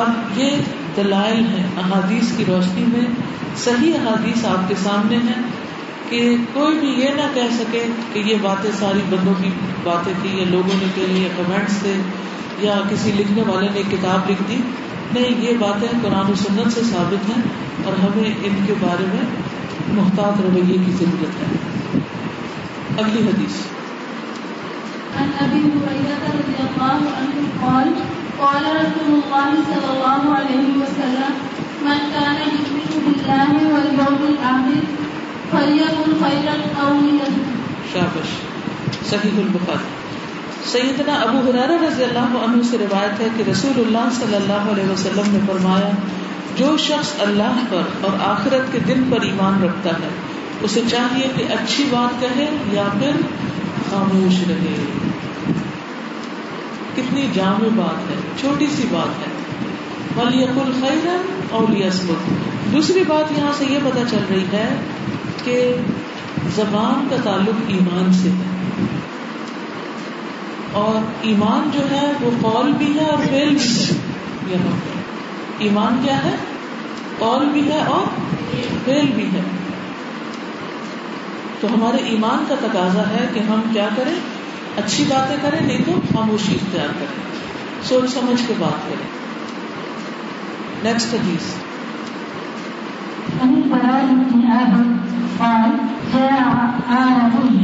اب 0.01 0.39
یہ 0.39 0.51
دلائل 0.97 1.45
ہیں، 1.47 1.67
احادیث 1.77 2.37
کی 2.37 2.45
روشنی 2.45 2.85
میں 2.89 3.07
صحیح 3.57 3.93
احادیث 3.95 4.45
آپ 4.45 4.69
کے 4.69 4.75
سامنے 4.83 5.17
ہیں۔ 5.17 5.43
کہ 6.13 6.37
کوئی 6.53 6.79
بھی 6.79 6.89
یہ 6.89 7.09
نہ 7.09 7.21
کہہ 7.35 7.57
سکے 7.59 7.87
کہ 8.13 8.19
یہ 8.19 8.35
باتیں 8.43 8.71
ساری 8.79 9.01
بندوں 9.11 9.35
کی 9.43 9.51
باتیں 9.85 10.13
تھی 10.23 10.39
یا 10.39 10.45
لوگوں 10.51 10.75
نے 10.75 10.87
کہ 10.95 11.01
یا 11.01 11.29
کمنٹس 11.37 11.79
تھے 11.79 11.95
یا 12.59 12.81
کسی 12.91 13.13
لکھنے 13.13 13.43
والے 13.43 13.69
نے 13.75 13.83
کتاب 13.91 14.31
لکھ 14.31 14.43
دی۔ 14.49 14.57
نہیں، 15.15 15.41
یہ 15.41 15.53
باتیں 15.59 15.89
قرآن 16.03 16.31
و 16.31 16.35
سنت 16.35 16.73
سے 16.73 16.81
ثابت 16.81 17.29
ہیں 17.29 17.43
اور 17.85 17.93
ہمیں 17.93 18.31
ان 18.45 18.65
کے 18.67 18.75
بارے 18.81 19.05
میں 19.15 19.23
محتاط 19.89 20.41
رویے 20.41 20.79
کی 20.87 20.93
ضرورت 20.93 21.43
ہے۔ 21.43 21.57
اگلی 22.99 23.29
حدیث۔ 23.29 23.55
عن 25.17 25.29
ابي 25.41 25.61
هريره 25.61 26.35
رضي 26.35 26.63
الله 26.63 27.09
عنه 27.21 27.43
قال 27.61 27.89
قال 28.37 28.77
رسول 28.77 29.15
الله 29.15 29.55
صلى 29.67 29.89
الله 29.91 30.35
عليه 30.35 30.79
وسلم، 30.79 31.33
من 31.81 31.99
كان 32.13 32.37
يؤمن 32.37 32.99
بالله 33.05 33.75
واليوم 33.75 34.27
الاخر 34.29 35.03
شابش، 37.93 38.29
صحیح 39.11 39.37
البخاری۔ 39.37 39.89
سیدنا 40.65 41.15
ابو 41.15 41.51
حرارہ 41.51 41.73
رضی 41.73 42.05
اللہ 42.05 42.19
عنہ 42.19 42.63
سے 42.71 42.79
روایت 42.79 43.21
ہے 43.21 43.29
کہ 43.37 43.51
رسول 43.51 43.73
اللہ 43.77 44.09
صلی 44.13 44.35
اللہ 44.35 44.71
علیہ 44.71 44.91
وسلم 44.91 45.23
نے 45.27 45.39
فرمایا، 45.47 45.91
جو 46.57 46.77
شخص 46.77 47.13
اللہ 47.21 47.57
پر 47.71 47.83
اور 48.01 48.11
آخرت 48.25 48.73
کے 48.73 48.79
دن 48.79 49.03
پر 49.11 49.21
ایمان 49.21 49.63
رکھتا 49.63 49.91
ہے، 49.91 50.09
اسے 50.63 50.81
چاہیے 50.91 51.29
کہ 51.37 51.43
اچھی 51.43 51.85
بات 51.91 52.21
کہے 52.21 52.57
یا 52.73 52.85
پھر 52.99 53.11
خاموش 53.91 54.35
رہے۔ 54.49 54.85
کتنی 56.97 57.27
جامع 57.35 57.69
بات 57.77 58.11
ہے، 58.11 58.17
چھوٹی 58.41 58.67
سی 58.67 58.83
بات 58.91 59.27
ہے۔ 59.27 59.33
ولیقل 60.17 60.73
خیرا 60.81 61.17
اور 61.51 61.73
دوسری 62.73 63.05
بات 63.09 63.39
یہاں 63.39 63.53
سے 63.59 63.65
یہ 63.69 63.79
پتہ 63.85 63.99
چل 64.11 64.25
رہی 64.31 64.45
ہے 64.53 64.69
کہ 65.45 65.75
زبان 66.55 67.07
کا 67.11 67.17
تعلق 67.25 67.55
ایمان 67.69 68.13
سے 68.13 68.29
ہے۔ 68.29 68.63
اور 70.73 71.13
ایمان 71.23 71.71
جو 71.75 71.91
ہے 71.91 72.13
وہ 72.21 72.31
قول 72.43 72.73
بھی 72.73 72.99
ہے 72.99 73.05
اور 73.05 73.19
فیل 73.31 73.49
بھی 73.49 73.69
ہے۔ 73.69 73.95
یہاں 74.47 74.77
ایمان 75.59 76.01
کیا 76.05 76.25
ہے؟ 76.25 76.37
قول 77.19 77.47
بھی 77.47 77.73
ہے 77.73 77.85
اور 77.85 78.21
فیل 78.85 79.07
بھی 79.15 79.25
ہے۔ 79.25 79.41
تو 81.61 81.69
ہمارے 81.75 81.97
ایمان 81.97 82.45
کا 82.49 82.55
تقاضا 82.61 83.03
ہے 83.11 83.27
کہ 83.35 83.41
ہم 83.41 83.61
کیا 83.73 83.89
کریں؟ 83.97 84.15
اچھی 84.77 85.05
باتیں 85.09 85.37
کریں، 85.43 85.61
نہیں 85.61 85.83
تو 85.87 85.93
خاموشی 86.15 86.55
اختیار 86.55 86.89
کریں۔ 86.99 87.23
سوچ 87.83 88.11
سمجھ 88.11 88.43
کے 88.49 88.55
بات 88.59 88.89
کریں۔ 88.89 89.07
نیکسٹ 90.85 91.15
حدیث۔ 91.15 91.62
عن 93.43 93.51
البراء 93.55 94.07
بن 94.31 94.41
قال 95.41 95.71
جاء 96.15 96.47
أعرابي 96.91 97.59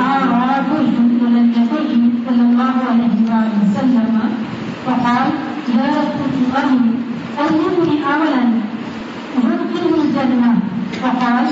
أعرابي 0.00 0.88
إلى 1.24 1.38
النبي 1.44 2.12
صلى 2.26 2.42
الله 2.48 2.74
عليه 2.90 3.16
وآله 3.28 3.56
وسلم 3.64 4.16
فقال 4.86 5.28
يا 5.76 5.86
رسول 6.00 6.32
الله 6.40 6.70
علمني 7.38 7.94
عملا 8.10 8.44
يدخل 9.44 9.86
الجنة 10.02 10.52
فقال 11.02 11.46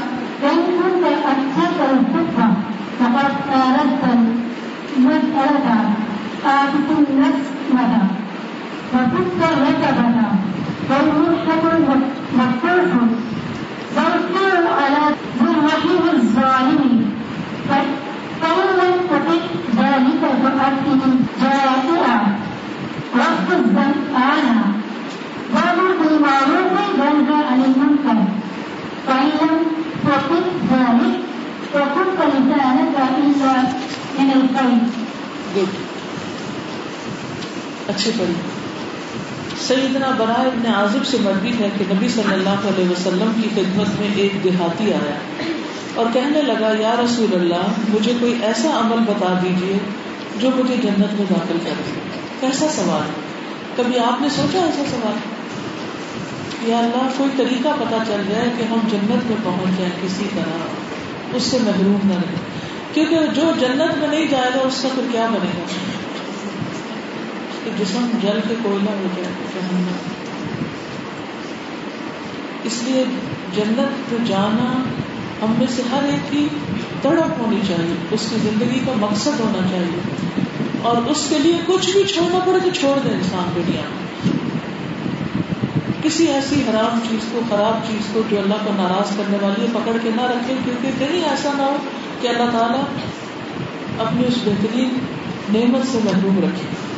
إن 0.50 0.58
كنت 0.78 1.04
أتيت 1.30 1.78
فقد 3.00 3.32
آردت 3.62 4.04
المسألة 4.96 5.76
آتت 6.46 6.88
وكنت 8.94 9.40
ركبنا 9.66 10.41
والملحق 10.90 11.64
مفتوح 12.38 12.90
والكل 13.96 14.66
على 14.80 15.04
ذي 15.42 16.10
الظالم 16.12 17.10
فإن 17.68 18.66
لم 18.80 18.94
تطع 19.10 19.42
ذلك 19.82 20.22
فأتي 20.42 20.92
جائعا 21.42 22.20
واخفض 23.16 23.76
أنا 24.16 24.62
وأمر 25.54 25.90
بالمعروف 26.00 26.72
وانهى 26.98 27.44
عن 27.50 27.60
المنكر 27.64 28.18
فإن 29.06 29.30
لم 29.42 29.58
تطع 30.04 30.42
ذلك 30.72 31.20
فكف 31.74 32.18
لسانك 32.34 32.96
إلا 33.18 33.54
من 34.18 34.30
الخير 34.38 34.80
گڈ 35.54 35.72
پڑھی 37.86 38.51
سیدنا 39.60 40.10
برائے 40.18 40.46
ابن 40.46 40.66
عازب 40.74 41.06
سے 41.06 41.16
مروی 41.22 41.52
ہے 41.60 41.68
کہ 41.78 41.84
نبی 41.92 42.08
صلی 42.08 42.32
اللہ 42.32 42.66
علیہ 42.68 42.90
وسلم 42.90 43.40
کی 43.42 43.48
خدمت 43.54 44.00
میں 44.00 44.08
ایک 44.14 44.44
دیہاتی 44.44 44.92
آیا 44.92 45.16
اور 45.94 46.06
کہنے 46.12 46.42
لگا، 46.42 46.72
یا 46.80 46.94
رسول 47.04 47.34
اللہ، 47.34 47.80
مجھے 47.88 48.12
کوئی 48.20 48.34
ایسا 48.42 48.68
عمل 48.80 49.02
بتا 49.06 49.38
دیجیے 49.42 49.78
جو 50.38 50.50
مجھے 50.56 50.76
جنت 50.82 51.12
میں 51.12 51.26
داخل 51.30 51.56
کرے 51.64 51.90
کیسا 52.40 52.66
سوال؟ 52.68 53.10
کبھی 53.76 53.98
آپ 53.98 54.22
نے 54.22 54.28
سوچا 54.28 54.58
ایسا 54.58 54.82
سوال؟ 54.90 55.18
یا 56.70 56.78
اللہ، 56.78 57.08
کوئی 57.16 57.30
طریقہ 57.36 57.68
پتا 57.68 57.98
چل 58.06 58.22
جائے 58.28 58.48
کہ 58.58 58.62
ہم 58.62 58.78
جنت 58.92 59.26
میں 59.26 59.36
پہنچ 59.44 59.78
جائیں 59.78 59.92
کسی 60.02 60.28
طرح، 60.34 61.36
اس 61.36 61.42
سے 61.42 61.58
محروم 61.62 61.98
نہ 62.04 62.14
رہے 62.14 62.36
کیونکہ 62.92 63.16
جو 63.34 63.50
جنت 63.60 63.98
میں 63.98 64.08
نہیں 64.08 64.26
جائے 64.26 64.50
گا، 64.54 64.60
اس 64.60 64.82
کا 64.82 64.88
پھر 64.94 65.02
کیا 65.12 65.26
بنے 65.26 65.50
گا؟ 65.58 65.64
اس 67.64 67.70
کے 67.76 67.84
جسم 67.84 68.06
جل 68.22 68.40
کے 68.48 68.54
کوئلہ 68.62 68.90
ہو 68.90 69.06
جائے 69.16 69.32
جہنم 69.54 69.92
اس 72.64 72.82
لیے 72.84 73.04
جنت 73.56 74.12
میں 74.12 74.26
جانا 74.26 74.84
ہم 75.42 75.54
میں 75.58 75.66
سے 75.76 75.82
ہر 75.92 76.02
ایک 76.02 76.30
کی 76.30 76.48
تڑپ 77.02 77.40
ہونی 77.40 77.60
چاہیے، 77.68 77.94
اس 78.10 78.26
کی 78.30 78.36
زندگی 78.42 78.78
کا 78.86 78.92
مقصد 78.96 79.40
ہونا 79.40 79.68
چاہیے۔ 79.70 80.00
اور 80.82 80.96
اس 80.96 81.26
کے 81.28 81.38
لیے 81.38 81.58
کچھ 81.66 81.90
بھی 81.90 82.04
چھوڑنا 82.04 82.38
پڑے 82.38 82.58
تو 82.64 82.70
چھوڑ 82.70 82.98
دیں 83.04 83.10
انسان 83.10 83.52
دنیا 83.54 83.80
میں 83.80 84.32
کسی 86.02 86.26
ایسی 86.26 86.62
حرام 86.70 86.98
چیز 87.08 87.32
کو، 87.32 87.40
خراب 87.48 87.86
چیز 87.86 88.08
کو 88.12 88.20
جو 88.30 88.38
اللہ 88.38 88.54
کو 88.64 88.70
ناراض 88.76 89.16
کرنے 89.16 89.38
والی 89.42 89.62
ہے، 89.62 89.66
پکڑ 89.72 89.92
کے 90.02 90.10
نہ 90.16 90.22
رکھے 90.22 90.54
کیونکہ 90.64 90.90
کہیں 90.98 91.24
ایسا 91.24 91.50
نہ 91.56 91.62
ہو 91.62 91.76
کہ 92.20 92.28
اللہ 92.28 92.50
تعالیٰ 92.52 92.82
اپنی 93.98 94.24
اس 94.26 94.34
بہترین 94.44 94.88
نعمت 95.52 95.92
سے 95.92 95.98
محروم 96.04 96.38
رکھے۔ 96.38 96.91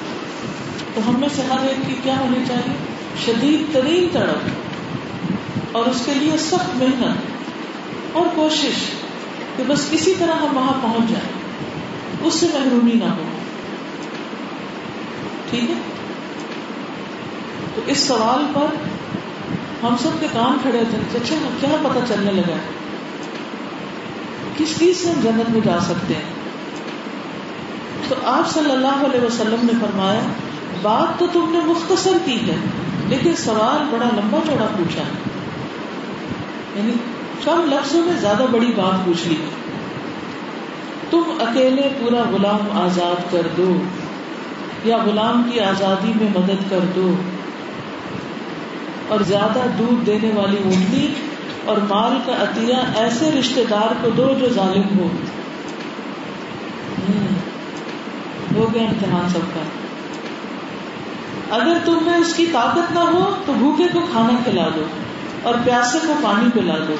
تو 0.94 1.00
ہم 1.08 1.20
میں 1.20 1.28
سے 1.36 1.42
ہر 1.42 1.58
ایک 1.62 1.86
کی 1.86 1.94
کیا 2.02 2.18
ہونی 2.18 2.44
چاہیے؟ 2.48 2.76
شدید 3.24 3.74
ترین 3.74 4.08
تڑپ 4.12 4.50
اور 5.72 5.86
اس 5.86 6.02
کے 6.04 6.14
لیے 6.14 6.38
سخت 6.38 6.76
محنت 6.76 7.16
اور 8.12 8.26
کوشش 8.34 8.90
کہ 9.56 9.62
بس 9.66 9.90
کسی 9.90 10.14
طرح 10.18 10.32
ہم 10.32 10.56
وہاں 10.56 10.72
پہنچ 10.82 11.10
جائیں۔ 11.10 11.28
اس 12.24 12.34
سے 12.34 12.46
محرومی 12.54 12.92
نہ 12.92 13.04
ہو۔ 13.04 13.22
ٹھیک 15.50 15.70
ہے؟ 15.70 15.74
تو 17.74 17.82
اس 17.86 17.98
سوال 17.98 18.52
پر 18.54 18.74
ہم 19.82 19.96
سب 20.02 20.10
کے 20.20 20.26
کام 20.32 20.58
کھڑے 20.62 20.82
تھے۔ 20.90 21.18
اچھا 21.18 21.34
کیا 21.60 21.76
پتا 21.82 22.00
چلنے 22.08 22.32
لگا؟ 22.32 22.56
کس 24.56 24.78
چیز 24.78 24.96
سے 24.96 25.08
ہم 25.10 25.20
جنت 25.20 25.50
میں 25.50 25.60
جا 25.60 25.78
سکتے 25.80 26.14
ہیں؟ 26.14 26.32
تو 28.08 28.14
آپ 28.24 28.50
صلی 28.50 28.70
اللہ 28.70 29.04
علیہ 29.04 29.20
وسلم 29.20 29.56
نے 29.62 29.72
فرمایا 29.80 30.20
بات 30.84 31.18
تو 31.18 31.26
تم 31.32 31.48
نے 31.52 31.58
مختصر 31.64 32.16
کی 32.24 32.50
ہے، 32.50 32.56
لیکن 33.08 33.36
سوال 33.36 33.86
بڑا 33.90 34.08
لمبا 34.16 34.38
چوڑا 34.46 34.66
پوچھا۔ 34.78 35.02
یعنی 36.74 36.92
کم 37.44 37.64
لفظوں 37.68 38.04
میں 38.04 38.20
زیادہ 38.20 38.42
بڑی 38.50 38.72
بات 38.76 39.06
پوچھ 39.06 39.28
لی۔ 39.28 39.36
تم 41.10 41.22
اکیلے 41.40 41.88
پورا 42.00 42.22
غلام 42.30 42.72
آزاد 42.72 43.32
کر 43.32 43.46
دو، 43.56 43.82
یا 44.84 44.96
غلام 44.96 45.50
کی 45.52 45.60
آزادی 45.60 46.12
میں 46.16 46.38
مدد 46.38 46.70
کر 46.70 46.78
دو۔ 46.96 47.14
اور 49.08 49.20
زیادہ 49.20 49.58
دودھ 49.78 50.06
دینے 50.06 50.30
والی 50.34 50.56
اونٹنی 50.64 51.08
اور 51.64 51.76
مال 51.76 52.18
کا 52.26 52.32
عطیہ 52.42 52.76
ایسے 52.96 53.30
رشتے 53.30 53.64
دار 53.70 53.94
کو 54.02 54.10
دو 54.10 54.34
جو 54.40 54.48
ظالم 54.48 54.98
ہو۔ 54.98 55.08
ہو 58.56 58.74
گیا 58.74 58.82
امتحان 58.82 59.28
سب 59.28 59.54
کا۔ 59.54 59.60
اگر 61.54 61.76
تم 61.84 61.99
میں 62.02 62.14
اس 62.14 62.34
کی 62.34 62.46
طاقت 62.52 62.92
نہ 62.92 62.99
ہو 62.99 63.34
تو 63.46 63.52
بھوکے 63.52 63.84
کو 63.92 64.00
کھانا 64.12 64.38
کھلا 64.44 64.68
دو 64.76 64.84
اور 65.42 65.54
پیاسے 65.64 65.99
کو 66.06 66.14
پانی 66.23 66.50
پلا 66.54 66.75
دو۔ 66.88 66.94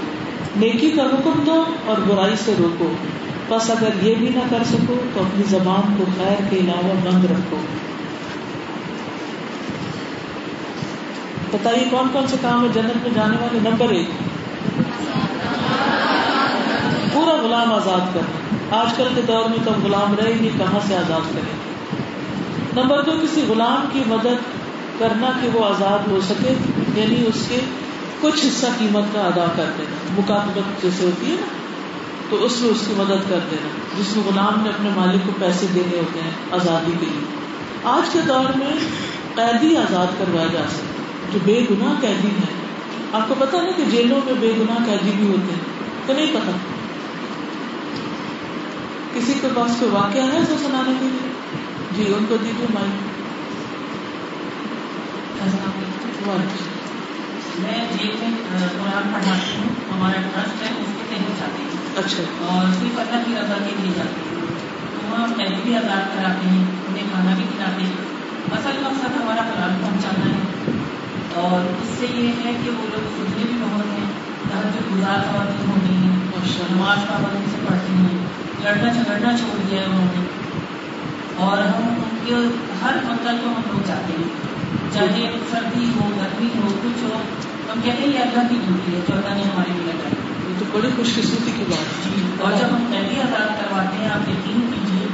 نیکی 0.57 0.91
کا 0.91 1.03
حکم 1.03 1.43
دو 1.47 1.65
اور 1.87 1.97
برائی 1.99 2.37
سے 2.45 2.55
روکو۔ 2.59 2.93
بس 3.49 3.71
اگر 3.71 3.89
یہ 4.03 4.15
بھی 4.15 4.29
نہ 4.29 4.41
کر 4.51 4.65
سکو 4.65 5.01
تو 5.15 5.21
اپنی 5.21 5.43
زبان 5.49 5.95
کو 5.99 6.05
خیر 6.17 6.45
کے 6.51 6.57
علاوہ 6.57 7.11
بند 7.11 7.25
رکھو۔ 7.25 7.57
بتائیے 11.51 11.85
کون 11.91 12.09
کون 12.13 12.27
سے 12.27 12.37
کام 12.41 12.63
ہے 12.63 12.69
جنت 12.75 13.03
میں 13.03 13.11
جانے 13.15 13.37
والے؟ 13.41 13.59
نمبر 13.71 13.89
ایک۔ 13.89 14.11
پورا 17.13 17.33
غلام 17.33 17.73
آزاد 17.73 18.15
کرنا۔ 18.15 18.81
آج 18.81 18.95
کل 18.97 19.09
کے 19.15 19.23
دور 19.23 19.49
میں 19.49 19.59
تو 19.65 19.71
غلام 19.85 20.15
رہے 20.15 20.33
ہی 20.41 20.49
کہاں 20.59 20.81
سے 20.89 20.97
آزاد 20.97 21.35
کریں؟ 21.35 21.74
نمبر 22.75 23.03
دو، 23.03 23.13
کسی 23.23 23.43
غلام 23.49 23.87
کی 23.93 24.03
مدد 24.07 24.47
کرنا 24.99 25.31
کہ 25.43 25.49
وہ 25.53 25.65
آزاد 25.65 26.07
ہو 26.11 26.21
سکے 26.29 26.55
یعنی 26.95 27.25
اس 27.27 27.45
کے 27.49 27.59
کچھ 28.21 28.45
حصہ 28.47 28.67
قیمت 28.79 29.13
کا 29.13 29.21
ادا 29.21 29.45
کر 29.57 29.71
دینا 29.79 29.97
مکاتبت 30.17 30.83
جیسے 30.83 31.05
ہوتی 31.05 31.31
ہے 31.31 31.37
نا، 31.41 31.47
تو 32.31 32.45
اس 32.45 32.61
میں 32.61 32.71
اس 32.71 32.83
کی 32.87 32.95
مدد 32.97 33.29
کر 33.29 33.39
دینا، 33.51 33.69
جس 33.99 34.17
میں 34.17 34.25
غلام 34.27 34.63
نے 34.63 34.71
اپنے 34.71 34.91
مالک 34.97 35.27
کو 35.27 35.33
پیسے 35.39 35.67
دینے 35.75 35.99
ہوتے 35.99 36.21
ہیں 36.21 36.31
آزادی 36.51 36.93
کے 37.01 37.07
لیے۔ 37.07 37.25
آج 37.85 38.13
کے 38.13 38.21
دور 38.29 38.57
میں 38.57 38.73
قیدی 39.35 39.77
آزاد 39.77 40.19
کروایا 40.19 40.47
جا 40.53 40.63
سکتا 40.71 41.33
جو 41.33 41.39
بے 41.45 41.61
گناہ 41.71 42.01
قیدی 42.01 42.29
ہے 42.29 42.53
آپ 43.13 43.29
کو 43.29 43.35
پتا 43.39 43.63
نا 43.63 43.71
کہ 43.77 43.85
جیلوں 43.91 44.21
میں 44.25 44.35
بے 44.41 44.53
گناہ 44.59 44.85
قیدی 44.85 45.13
بھی 45.17 45.29
ہوتے 45.29 45.53
ہیں، 45.53 45.63
تو 46.07 46.13
نہیں 46.13 46.35
پتا 46.35 46.57
کسی 49.15 49.33
کے 49.41 49.49
پاس 49.55 49.79
کوئی 49.79 49.91
واقعہ 49.91 50.23
ہے 50.23 50.39
ایسا 50.39 50.55
سنانے 50.63 50.93
کے 51.01 51.07
لیے؟ 51.07 51.34
جی 51.97 52.13
ان 52.13 52.25
کو 52.27 52.37
دیجیے 52.37 52.67
مائک 52.71 52.95
میں 57.59 57.85
جیل 57.93 58.17
میں 58.21 58.31
قرآن 58.79 59.13
پڑھاتی 59.13 59.59
ہوں۔ 59.59 59.75
ہمارا 59.91 60.21
ٹرسٹ 60.23 60.63
ہے 60.63 60.69
اس 60.79 60.95
کے 60.97 61.05
تحت 61.09 61.39
جاتی 61.39 61.63
ہوں 61.63 61.79
اچھا۔ 61.95 62.23
اور 62.45 62.73
صرف 62.81 62.99
اللہ 62.99 63.23
کی 63.27 63.35
رضا 63.35 63.59
کے 63.67 63.75
لیے 63.83 63.93
جاتی 63.95 64.23
تو 64.95 65.01
وہاں 65.03 65.27
قیدی 65.37 65.63
بھی 65.63 65.77
آزاد 65.77 66.15
کراتے 66.15 66.47
ہیں 66.47 66.65
انہیں 66.87 67.09
کھانا 67.11 67.35
بھی 67.37 67.45
کھلاتے 67.45 67.83
ہیں۔ 67.83 67.97
اصل 68.51 68.83
مقصد 68.83 69.17
ہمارا 69.17 69.43
قرآن 69.43 69.79
پہنچانا 69.83 70.35
ہے۔ 70.35 70.43
اور 71.29 71.83
اس 71.83 71.89
سے 71.99 72.07
یہ 72.07 72.33
ہے 72.45 72.53
کہ 72.65 72.71
وہ 72.71 72.87
لوگ 72.87 73.09
سوچنے 73.17 73.45
بھی 73.45 73.59
بہت 73.63 73.87
ہیں 73.87 74.11
جو 74.75 74.97
گزار 74.97 75.19
خواتین 75.33 75.71
ہو 75.71 75.83
گئی 75.83 75.97
ہیں 75.97 76.21
نماز 76.71 76.99
پابندی 77.09 77.51
سے 77.51 77.57
پڑھتی 77.69 77.93
ہیں۔ 77.93 78.19
لڑنا 78.59 78.93
جھگڑنا 78.93 79.37
چھوڑ 79.39 79.61
دیا 79.71 79.81
ہے 79.81 79.87
انہوں 79.87 80.13
نے۔ 80.15 80.34
اور 81.37 81.59
ہم 81.59 81.89
ان 81.89 82.17
کے 82.25 82.35
ہر 82.83 82.95
منگل 83.05 83.37
کو 83.45 83.49
ہم 83.51 83.63
لوگ 83.73 83.87
جاتے 83.87 84.13
ہیں۔ 84.19 84.55
چاہے 84.95 85.39
سردی 85.51 85.91
ہو 85.97 86.11
گرمی 86.17 86.49
ہو 86.57 86.69
کچھ 86.83 87.05
ہو 87.05 87.23
ہم 87.73 87.81
کہتے 87.85 88.03
ہیں 88.03 88.09
یہ 88.09 88.19
اللہ 88.19 88.43
کی 88.51 88.57
ڈیوٹی 88.67 88.97
ہے 88.97 89.01
جو 89.09 89.15
اللہ 89.15 89.35
نے 89.35 89.43
ہمارے 89.43 89.73
لیے 89.73 89.93
لگائی۔ 89.93 90.15
یہ 90.49 90.55
تو 90.59 90.65
بڑی 90.73 90.89
خوش 90.97 91.15
قسمتی 91.15 91.53
کی 91.57 91.65
بات 91.69 92.05
جی 92.05 92.23
اور 92.41 92.53
جب 92.53 92.77
ہم 92.77 92.85
قیدی 92.91 93.21
آزاد 93.21 93.49
کرواتے 93.61 93.97
ہیں 93.97 94.09
آپ 94.09 94.29
یقین 94.29 94.61
کیجیے 94.71 95.07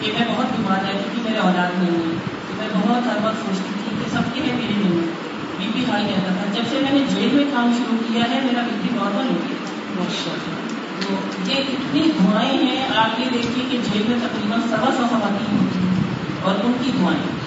کہ 0.00 0.12
میں 0.18 0.36
بہت 0.36 0.46
بیمار 0.56 0.78
رہتی 0.84 1.08
تھی 1.14 1.22
میرے 1.24 1.38
اولاد 1.38 1.82
نہیں 1.82 1.94
ہے 1.94 2.16
میں 2.58 2.68
بہت 2.72 3.06
ہر 3.06 3.26
وقت 3.26 3.36
سوچتی 3.36 3.72
تھی 3.84 3.96
کہ 4.04 4.10
سب 4.10 4.34
کے 4.34 4.40
ہے 4.40 4.54
میرے 4.54 4.72
نہیں 4.76 5.00
ہے 5.00 5.06
بی 5.58 5.70
پی 5.74 5.84
ہائی 5.90 6.04
رہتا 6.04 6.32
تھا۔ 6.32 6.52
جب 6.52 6.62
سے 6.70 6.80
میں 6.82 6.92
نے 6.92 7.06
جیل 7.14 7.28
میں 7.32 7.44
کام 7.54 7.72
شروع 7.78 7.98
کیا 8.08 8.24
ہے 8.30 8.40
میرا 8.44 8.60
بی 8.60 8.76
پی 8.82 8.88
نارمل 8.94 9.28
ہو 9.28 9.38
گیا۔ 9.48 9.56
ماشاء 9.98 10.32
اللہ 10.32 10.65
تو 11.08 11.50
یہ 11.50 11.56
اتنی 11.56 12.02
دعائیں 12.02 12.58
ہیں، 12.58 12.88
آپ 12.96 13.20
یہ 13.20 13.24
دیکھیے 13.32 13.64
کہ 13.70 13.78
جیل 13.92 14.02
میں 14.08 14.18
تقریباً 14.20 14.60
سوا 14.60 14.90
سو 14.96 15.02
خواتین 15.10 15.58
ہوتی 15.58 15.78
ہیں 15.78 15.94
اور 16.42 16.54
ان 16.64 16.72
کی 16.84 16.90
دعائیں۔ 17.00 17.46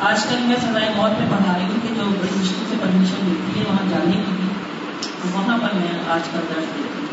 آج 0.00 0.24
کل 0.24 0.36
میں 0.40 0.56
سزائے 0.56 0.88
موت 0.96 1.20
میں 1.20 1.28
پڑھا 1.30 1.52
رہی 1.56 1.64
ہوں 1.64 1.80
کہ 1.82 1.88
جو 1.88 2.02
بڑی 2.04 2.40
مشکل 2.40 2.64
سے 2.70 2.76
پرمیشن 2.80 3.14
ملتی 3.22 3.60
ہے 3.60 3.64
وہاں 3.68 3.90
جانے 3.90 4.12
کی 4.12 4.32
بھی، 4.40 4.48
تو 5.00 5.38
وہاں 5.38 5.58
پر 5.58 5.68
میں 5.74 5.98
آج 6.08 6.20
کل 6.32 6.38
درج 6.48 6.64
دیتی 6.64 7.06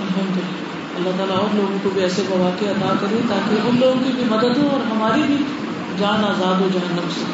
الحمد 0.00 0.36
للہ 0.36 0.46
اللہ۔ 0.96 1.16
تعالیٰ 1.16 1.36
اور 1.36 1.54
لوگوں 1.54 1.78
کو 1.82 1.90
بھی 1.90 2.02
ایسے 2.02 2.22
مواقع 2.28 2.64
ادا 2.64 2.92
کرے 3.00 3.20
تاکہ 3.28 3.68
ان 3.68 3.76
لوگوں 3.80 4.04
کی 4.04 4.10
بھی 4.14 4.24
مدد 4.28 4.56
ہو 4.56 4.68
اور 4.72 4.96
ہماری 4.96 5.22
بھی 5.26 5.36
جان 5.98 6.24
آزاد 6.24 6.60
ہو 6.60 6.68
جہنم 6.72 7.08
سے۔ 7.14 7.24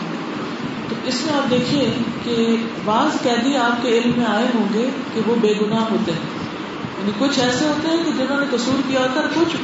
تو 0.88 0.95
اس 1.05 1.27
میں 1.27 1.35
آپ 1.35 1.51
دیکھیے 1.51 1.95
کہ 2.25 2.57
بعض 2.85 3.23
قیدی 3.23 3.57
آپ 3.57 3.83
کے 3.83 3.88
علم 3.88 4.12
میں 4.16 4.27
آئے 4.27 4.47
ہوں 4.55 4.75
گے 4.75 4.90
کہ 5.14 5.21
وہ 5.27 5.35
بے 5.40 5.55
گناہ 5.61 5.85
ہوتے 5.90 6.12
ہیں۔ 6.12 6.39
یعنی 7.01 7.13
کچھ 7.19 7.39
ایسے 7.39 7.69
ہوتے 7.69 7.89
ہیں 7.89 8.05
کہ 8.05 8.11
جنہوں 8.13 8.41
نے 8.41 8.47
قصور 8.51 8.81
کیا 8.89 9.01
ہوتا 9.01 9.21
ہے 9.21 9.27
کچھ 9.35 9.57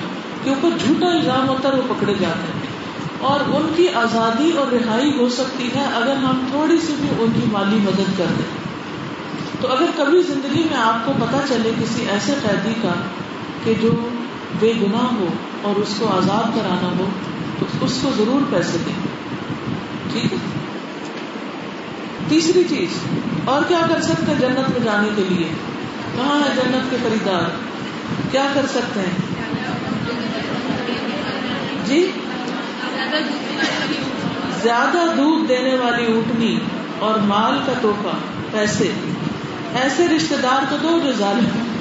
کے 0.45 0.51
اوپر 0.51 0.69
جھوٹا 0.85 1.07
الزام 1.07 1.49
ہوتا 1.49 1.69
ہے 1.69 1.75
وہ 1.75 1.83
پکڑے 1.89 2.15
جاتے 2.15 2.53
ہیں۔ 2.55 2.77
اور 3.21 3.41
ان 3.41 3.73
کی 3.77 3.89
آزادی 3.89 4.51
اور 4.51 4.73
رہائی 4.73 5.13
ہو 5.19 5.29
سکتی 5.29 5.69
ہے 5.75 5.85
اگر 5.95 6.17
ہم 6.17 6.45
تھوڑی 6.51 6.79
سی 6.87 6.93
بھی 7.01 7.09
ان 7.19 7.31
کی 7.35 7.47
مالی 7.53 7.77
مدد 7.77 8.19
کر 8.19 8.25
دیں۔ 8.39 8.67
تو 9.61 9.69
اگر 9.69 9.87
کبھی 9.97 10.23
زندگی 10.23 10.63
میں 10.63 10.77
آپ 10.77 11.07
کو 11.07 11.13
پتا 11.13 11.39
چلے 11.49 11.71
کسی 11.81 12.07
ایسے 12.09 12.35
قیدی 12.43 12.75
کا 12.83 12.93
کہ 13.65 13.75
جو 13.81 14.09
بے 14.61 14.73
گناہ 14.83 15.15
ہو 15.15 15.27
اور 15.63 15.77
اس 15.77 15.95
کو 15.99 16.07
آزاد 16.07 16.57
کرانا 16.57 16.89
ہو، 16.99 17.07
تو 17.59 17.67
اس 17.81 17.99
کو 18.03 18.11
ضرور 18.17 18.41
پیسے 18.51 18.79
دیں۔ 18.87 19.07
ٹھیک 20.13 20.33
ہے؟ 20.33 20.39
تیسری 22.29 22.63
چیز، 22.69 22.89
اور 23.45 23.63
کیا 23.69 23.81
کر 23.89 24.03
سکتے 24.03 24.33
جنت 24.39 24.71
میں 24.71 24.81
جانے 24.85 25.09
کے 25.17 25.23
لیے؟ 25.29 25.49
کہاں 26.17 26.41
ہے 26.41 26.55
جنت 26.57 26.91
کے 26.91 26.97
خریدار۔ 27.03 27.51
کیا 28.31 28.47
کر 28.55 28.67
سکتے 28.71 29.01
ہیں؟ 29.01 29.37
جی؟ 31.87 32.11
زیادہ 34.63 34.99
دودھ 35.17 35.49
دینے 35.49 35.75
والی 35.75 36.07
اونٹنی 36.07 36.61
اور 36.99 37.19
مال 37.19 37.59
کا 37.67 37.73
توحفہ 37.81 38.17
پیسے۔ 38.51 38.93
ایسے 39.75 40.09
رشتے 40.09 40.35
دار 40.43 40.65
کو 40.71 40.77
دو 40.83 41.01
جو 41.05 41.13
ظالم 41.13 41.73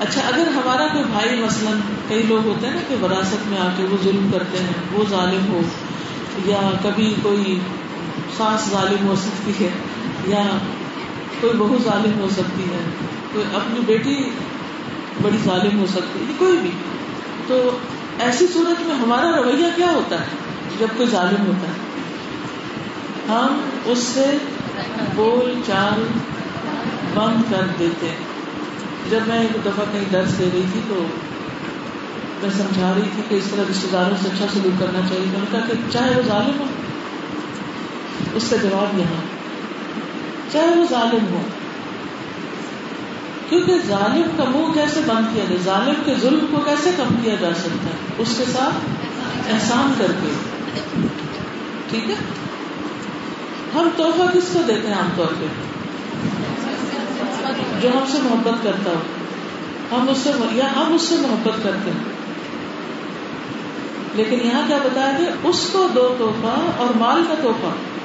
اچھا 0.00 0.20
اگر 0.28 0.48
ہمارا 0.48 0.86
کوئی 0.86 1.04
بھائی 1.04 1.42
مثلاً، 1.42 1.80
کئی 2.08 2.22
لوگ 2.22 2.46
ہوتے 2.46 2.66
ہیں 2.66 2.74
نا 2.74 2.80
کہ 2.88 3.04
وراثت 3.04 3.46
میں 3.46 3.58
آ 3.58 3.68
کے 3.76 3.84
وہ 3.90 3.96
ظلم 4.04 4.30
کرتے 4.32 4.58
ہیں، 4.58 4.72
وہ 4.92 5.04
ظالم 5.10 5.52
ہو، 5.52 5.60
یا 6.44 6.70
کبھی 6.82 7.14
کوئی 7.22 7.58
سانس 8.36 8.70
ظالم 8.70 9.06
ہو 9.06 9.14
سکتی 9.16 9.64
ہے 9.64 9.70
یا 10.26 10.42
کوئی 11.40 11.52
بہو 11.58 11.78
ظالم 11.84 12.20
ہو 12.20 12.28
سکتی 12.32 12.62
ہے، 12.62 12.80
کوئی 13.32 13.44
اپنی 13.54 13.80
بیٹی 13.80 14.30
بڑی 15.22 15.36
ظالم 15.44 15.78
ہو 15.78 15.86
سکتی 15.86 16.20
ہے، 16.28 16.32
کوئی 16.38 16.58
بھی۔ 16.58 16.70
تو 17.46 17.78
ایسی 18.18 18.46
صورت 18.46 18.86
میں 18.86 18.94
ہمارا 18.94 19.42
رویہ 19.42 19.66
کیا 19.76 19.90
ہوتا 19.90 20.20
ہے 20.20 20.26
جب 20.78 20.86
کوئی 20.96 21.08
ظالم 21.08 21.46
ہوتا 21.46 21.68
ہے؟ 21.68 21.88
ہم 23.28 23.60
اس 23.84 23.98
سے 23.98 24.36
بول 25.14 25.60
چال 25.66 26.06
بند 27.14 27.50
کر 27.50 27.66
دیتے 27.78 28.14
جب 29.10 29.18
میں 29.26 29.40
ایک 29.40 29.64
دفعہ 29.64 29.84
کہیں 29.92 30.04
درس 30.12 30.38
دے 30.38 30.48
رہی 30.52 30.62
تھی 30.72 30.80
تو 30.88 31.06
میں 32.42 32.50
سمجھا 32.50 32.92
رہی 32.96 33.08
تھی 33.14 33.22
کہ 33.28 33.34
اس 33.34 33.44
طرح 33.50 33.62
رشتے 33.70 33.88
داروں 33.92 34.16
سے 34.22 34.28
اچھا 34.34 34.46
سلوک 34.52 34.80
کرنا 34.80 35.00
چاہیے۔ 35.08 35.24
میں 35.26 35.40
نے 35.40 35.46
کہا 35.50 35.60
کہ 35.60 35.72
چاہے 35.92 36.12
وہ 36.16 36.22
ظالم 36.26 36.60
ہو، 36.60 36.64
اس 38.34 38.44
کا 38.50 38.56
جواب 38.56 38.98
یہاں۔ 38.98 39.37
چاہے 40.52 40.66
وہ 40.66 40.84
ظالم 40.90 41.26
ہو۔ 41.30 41.40
کیونکہ 43.48 43.74
ظالم 43.86 44.22
کا 44.36 44.44
منہ 44.44 44.72
کیسے 44.72 45.00
بند 45.06 45.34
کیا 45.34 45.44
جائے؟ 45.44 45.58
ظالم 45.64 46.02
کے 46.04 46.14
ظلم 46.22 46.46
کو 46.50 46.56
کیسے 46.56 46.90
کم 46.96 47.14
کیا 47.22 47.34
جا 47.34 47.48
سکتا 47.54 47.86
ہے؟ 47.86 47.94
اس 48.18 48.34
کے 48.38 48.44
ساتھ 48.44 48.74
احسان 49.54 49.92
کر 49.98 50.12
کے۔ 50.22 50.30
ٹھیک 51.90 52.10
ہے؟ 52.10 52.14
ہم 53.74 53.88
تحفہ 53.96 54.38
کس 54.38 54.44
کو 54.52 54.62
دیتے 54.68 54.88
ہیں 54.88 54.94
عام 54.94 55.08
طور 55.16 55.26
پہ؟ 55.26 55.46
جو 57.82 57.88
ہم 57.88 58.04
سے 58.12 58.18
محبت 58.22 58.64
کرتا 58.64 58.90
ہو۔ 58.90 59.00
ہم 59.96 60.08
اس 60.08 60.18
سے 60.18 60.30
یا 60.52 60.72
ہم 60.76 60.94
اس 60.94 61.02
سے 61.02 61.16
محبت 61.20 61.62
کرتے 61.62 61.90
ہیں۔ 61.90 62.04
لیکن 64.14 64.46
یہاں 64.46 64.62
کیا 64.66 64.78
بتایا 64.84 65.12
گیا؟ 65.18 65.30
اس 65.42 65.68
کو 65.72 65.88
دو 65.94 66.14
تحفہ 66.18 66.82
اور 66.82 66.96
مال 66.96 67.22
کا 67.28 67.34
تحفہ 67.34 67.97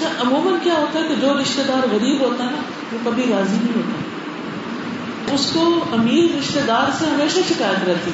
اچھا 0.00 0.22
عموماً 0.22 0.54
کیا 0.62 0.74
ہوتا 0.74 1.00
ہے 1.00 1.08
کہ 1.08 1.14
جو 1.14 1.34
رشتے 1.42 1.62
دار 1.68 1.94
غریب 1.94 2.20
ہوتا 2.20 2.44
ہے 2.44 2.50
نا، 2.50 2.62
وہ 2.92 2.98
کبھی 3.04 3.22
راضی 3.22 3.56
نہیں 3.56 3.76
ہوتا۔ 3.76 4.02
اس 5.34 5.50
کو 5.54 5.84
امیر 5.92 6.36
رشتے 6.38 6.60
دار 6.68 6.90
سے 6.98 7.06
ہمیشہ 7.06 7.38
شکایت 7.48 7.88
رہتی۔ 7.88 8.10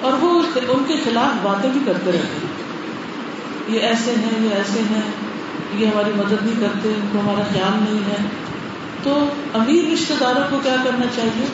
اور 0.00 0.12
وہ 0.12 0.42
ان 0.68 0.84
کے 0.88 0.94
خلاف 1.04 1.38
باتیں 1.42 1.70
بھی 1.70 1.80
کرتے 1.86 2.12
رہتے۔ 2.12 2.46
یہ 3.72 3.80
ایسے 3.80 4.10
ہیں، 4.10 4.44
یہ 4.44 4.54
ایسے 4.54 4.80
ہیں، 4.90 5.00
یہ 5.76 5.86
ہماری 5.86 6.10
مدد 6.16 6.42
نہیں 6.42 6.60
کرتے، 6.60 6.88
ان 6.88 7.08
کو 7.12 7.20
ہمارا 7.20 7.42
خیال 7.52 7.84
نہیں 7.90 8.10
ہے۔ 8.10 8.28
تو 9.02 9.28
امیر 9.54 9.92
رشتے 9.92 10.14
داروں 10.20 10.44
کو 10.50 10.58
کیا 10.62 10.76
کرنا 10.84 11.06
چاہیے؟ 11.16 11.46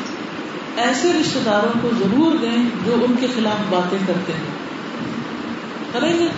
ایسے 0.77 1.13
رشتے 1.21 1.41
داروں 1.47 1.79
کو 1.83 1.91
ضرور 1.99 2.33
دیں 2.35 2.71
جو 2.85 2.95
ان 3.09 3.15
کے 3.21 3.27
خلاف 3.35 3.73
باتیں 3.73 3.99
کرتے 4.07 4.33
ہیں۔ 4.33 4.55
کریں 5.93 6.19
گے؟ 6.19 6.29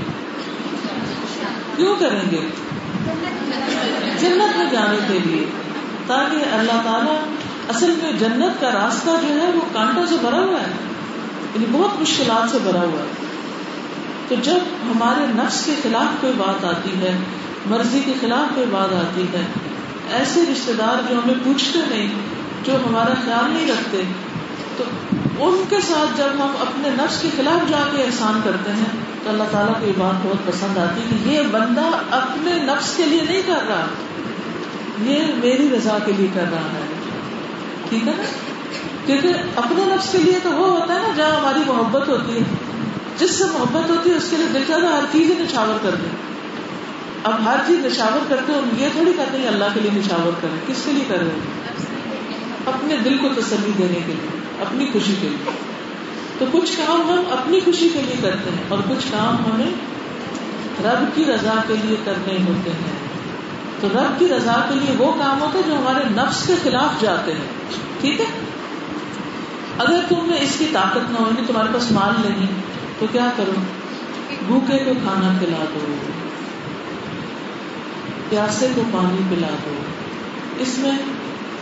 کیوں 1.79 1.97
کریں 1.99 2.31
گے؟ 2.31 2.41
جنت 4.21 4.59
میں 4.59 4.67
جانے 4.71 4.99
کے 5.09 5.19
لیے۔ 5.19 5.47
تاکہ 6.07 6.55
اللہ 6.55 6.73
تعالیٰ 6.73 7.17
اصل 7.69 7.95
میں 8.03 8.13
جنت 8.13 8.61
کا 8.61 8.71
راستہ 8.71 9.11
جو 9.23 9.41
ہے 9.41 9.51
وہ 9.55 9.61
کانٹوں 9.73 10.07
سے 10.07 10.15
بھرا 10.21 10.39
ہوا 10.39 10.61
ہے۔ 10.61 10.67
یعنی 11.55 11.65
بہت 11.73 12.01
مشکلات 12.01 12.51
سے 12.51 12.59
بھرا 12.63 12.81
ہوا 12.81 13.03
ہے۔ 13.03 13.27
تو 14.29 14.35
جب 14.43 14.59
ہمارے 14.83 15.27
نفس 15.29 15.65
کے 15.65 15.75
خلاف 15.83 16.21
کوئی 16.21 16.33
بات 16.37 16.65
آتی 16.65 16.91
ہے، 17.03 17.19
مرضی 17.67 18.01
کے 18.05 18.13
خلاف 18.21 18.55
کوئی 18.55 18.67
بات 18.71 18.95
آتی 18.95 19.23
ہے، 19.23 19.45
ایسے 20.13 20.43
رشتے 20.53 20.73
دار 20.73 21.03
جو 21.09 21.19
ہمیں 21.19 21.35
پوچھتے 21.45 21.79
نہیں 21.89 22.09
جو 22.65 22.77
ہمارا 22.77 23.15
خیال 23.25 23.51
نہیں 23.51 23.69
رکھتے 23.69 24.03
ان 25.41 25.63
کے 25.69 25.77
ساتھ 25.89 26.19
جب 26.19 26.25
ہم 26.25 26.53
اپنے 26.61 26.89
نفس 26.91 27.23
کے 27.23 27.29
خلاف 27.37 27.71
جا 27.71 27.79
کے 27.97 28.03
احسان 28.03 28.41
کرتے 28.45 28.71
ہیں، 28.71 28.85
تو 29.25 29.31
اللہ 29.31 29.43
تعالیٰ 29.51 29.81
کو 29.81 29.87
یہ 29.87 29.93
بات 29.99 30.27
بہت 30.27 30.47
پسند 30.47 30.79
آتی 30.79 31.01
ہے 31.01 31.17
کہ 31.25 31.29
یہ 31.29 31.43
بندہ 31.51 31.91
اپنے 32.11 32.51
نفس 32.55 32.97
کے 32.97 33.07
لیے 33.07 33.23
نہیں 33.23 33.43
کر 33.47 33.69
رہا، 33.69 33.87
یہ 35.03 35.19
میری 35.35 35.69
رضا 35.77 35.99
کے 36.07 36.13
لیے 36.13 36.27
کر 36.35 36.45
رہا 36.51 36.61
ہے۔ 36.61 36.87
ٹھیک 37.89 38.09
ہے 38.09 38.13
نا؟ 38.17 38.23
کیونکہ 39.07 39.29
اپنے 39.57 39.85
نفس 39.85 40.13
کے 40.13 40.19
لیے 40.19 40.39
تو 40.43 40.51
وہ 40.51 40.81
ہوتا 40.81 40.95
ہے 40.95 40.99
نا، 40.99 41.09
جہاں 41.17 41.41
ہماری 41.41 41.61
محبت 41.67 42.09
ہوتی 42.09 42.37
ہے۔ 42.37 42.43
جس 43.19 43.31
سے 43.31 43.45
محبت 43.45 43.91
ہوتی 43.91 44.11
ہے، 44.11 44.15
اس 44.15 44.27
کے 44.31 44.37
لیے 44.37 44.47
دل 44.55 44.65
چاہتا 44.69 44.87
ہر 44.87 45.05
چیز 45.13 45.31
ہی 45.31 45.45
کر 45.83 45.95
دیں 45.95 46.29
اب 47.25 47.45
ہر 47.45 47.57
چیز 47.67 47.87
نشاور 47.87 48.25
کرتے 48.29 48.53
ہم 48.53 48.69
یہ 48.79 48.89
تھوڑی 48.93 49.13
کہتے 49.17 49.39
ہیں 49.39 49.49
اللہ 49.49 49.65
کے 49.75 49.81
لیے 49.81 49.91
نشاور 49.95 50.31
کریں۔ 50.41 50.61
کس 50.67 50.83
کے 50.85 50.93
لیے 50.93 51.05
کر 51.09 51.19
رہے 51.19 51.27
ہیں؟ 51.27 51.88
اپنے 52.69 52.97
دل 52.97 53.19
کو 53.19 53.29
تسلی 53.37 53.73
دینے 53.79 54.01
کے 54.07 54.13
لیے، 54.13 54.41
اپنی 54.61 54.87
خوشی 54.93 55.15
کے 55.21 55.29
لیے۔ 55.29 55.51
تو 56.39 56.45
کچھ 56.53 56.77
کام 56.77 57.01
ہم 57.01 57.23
اپنی 57.31 57.61
خوشی 57.61 57.89
کے 57.93 58.03
لیے 58.03 58.17
کرتے 58.23 58.51
ہیں 58.51 58.65
اور 58.69 58.79
کچھ 58.89 59.07
کام 59.11 59.53
ہمیں 59.53 59.71
رب 60.85 61.17
کی 61.17 61.25
رضا 61.25 61.55
کے 61.67 61.75
لیے 61.85 61.97
کرنے 62.05 62.39
ہوتے 62.49 62.71
ہیں۔ 62.71 63.09
تو 63.81 63.89
رب 63.95 64.19
کی 64.19 64.29
رضا 64.29 64.67
کے 64.69 64.75
لیے 64.75 64.95
وہ 64.99 65.13
کام 65.13 65.43
ہوتے 65.43 65.59
ہیں 65.59 65.71
جو 65.71 65.79
ہمارے 65.79 66.05
نفس 66.09 66.47
کے 66.47 66.55
خلاف 66.63 67.01
جاتے 67.01 67.33
ہیں۔ 67.33 67.73
ٹھیک 68.01 68.21
ہے؟ 68.21 68.27
اگر 69.79 70.01
تم 70.09 70.17
میں 70.27 70.39
اس 70.41 70.57
کی 70.59 70.67
طاقت 70.73 71.11
نہ 71.11 71.19
ہوگی 71.19 71.35
یعنی 71.35 71.47
تمہارے 71.47 71.69
پاس 71.73 71.93
مال 71.93 72.29
نہیں، 72.29 72.47
تو 72.99 73.07
کیا 73.13 73.31
کرو؟ 73.37 73.53
بھوکے 74.47 74.79
کو 74.79 74.93
کھانا 75.03 75.39
کھلا 75.39 75.65
دو۔ 75.75 75.93
پیاسے 78.29 78.69
کو 78.75 78.83
پانی 78.93 79.21
پلا 79.31 79.49
دو۔ 79.67 79.75
اس 80.59 80.79
میں 80.79 80.93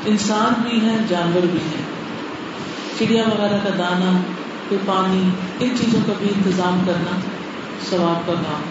انسان 0.07 0.63
بھی 0.63 0.81
ہے 0.81 0.97
جانور 1.09 1.41
بھی 1.41 1.59
ہے 1.59 1.83
چڑیا 2.99 3.23
وغیرہ 3.23 3.59
کا 3.65 3.71
دانا، 3.79 4.19
پھر 4.69 4.77
پانی، 4.87 5.29
ان 5.61 5.71
چیزوں 5.79 6.01
کا 6.07 6.13
بھی 6.19 6.29
انتظام 6.37 6.81
کرنا 6.87 7.21
ثواب 7.91 8.27
کا 8.27 8.33
کام۔ 8.33 8.63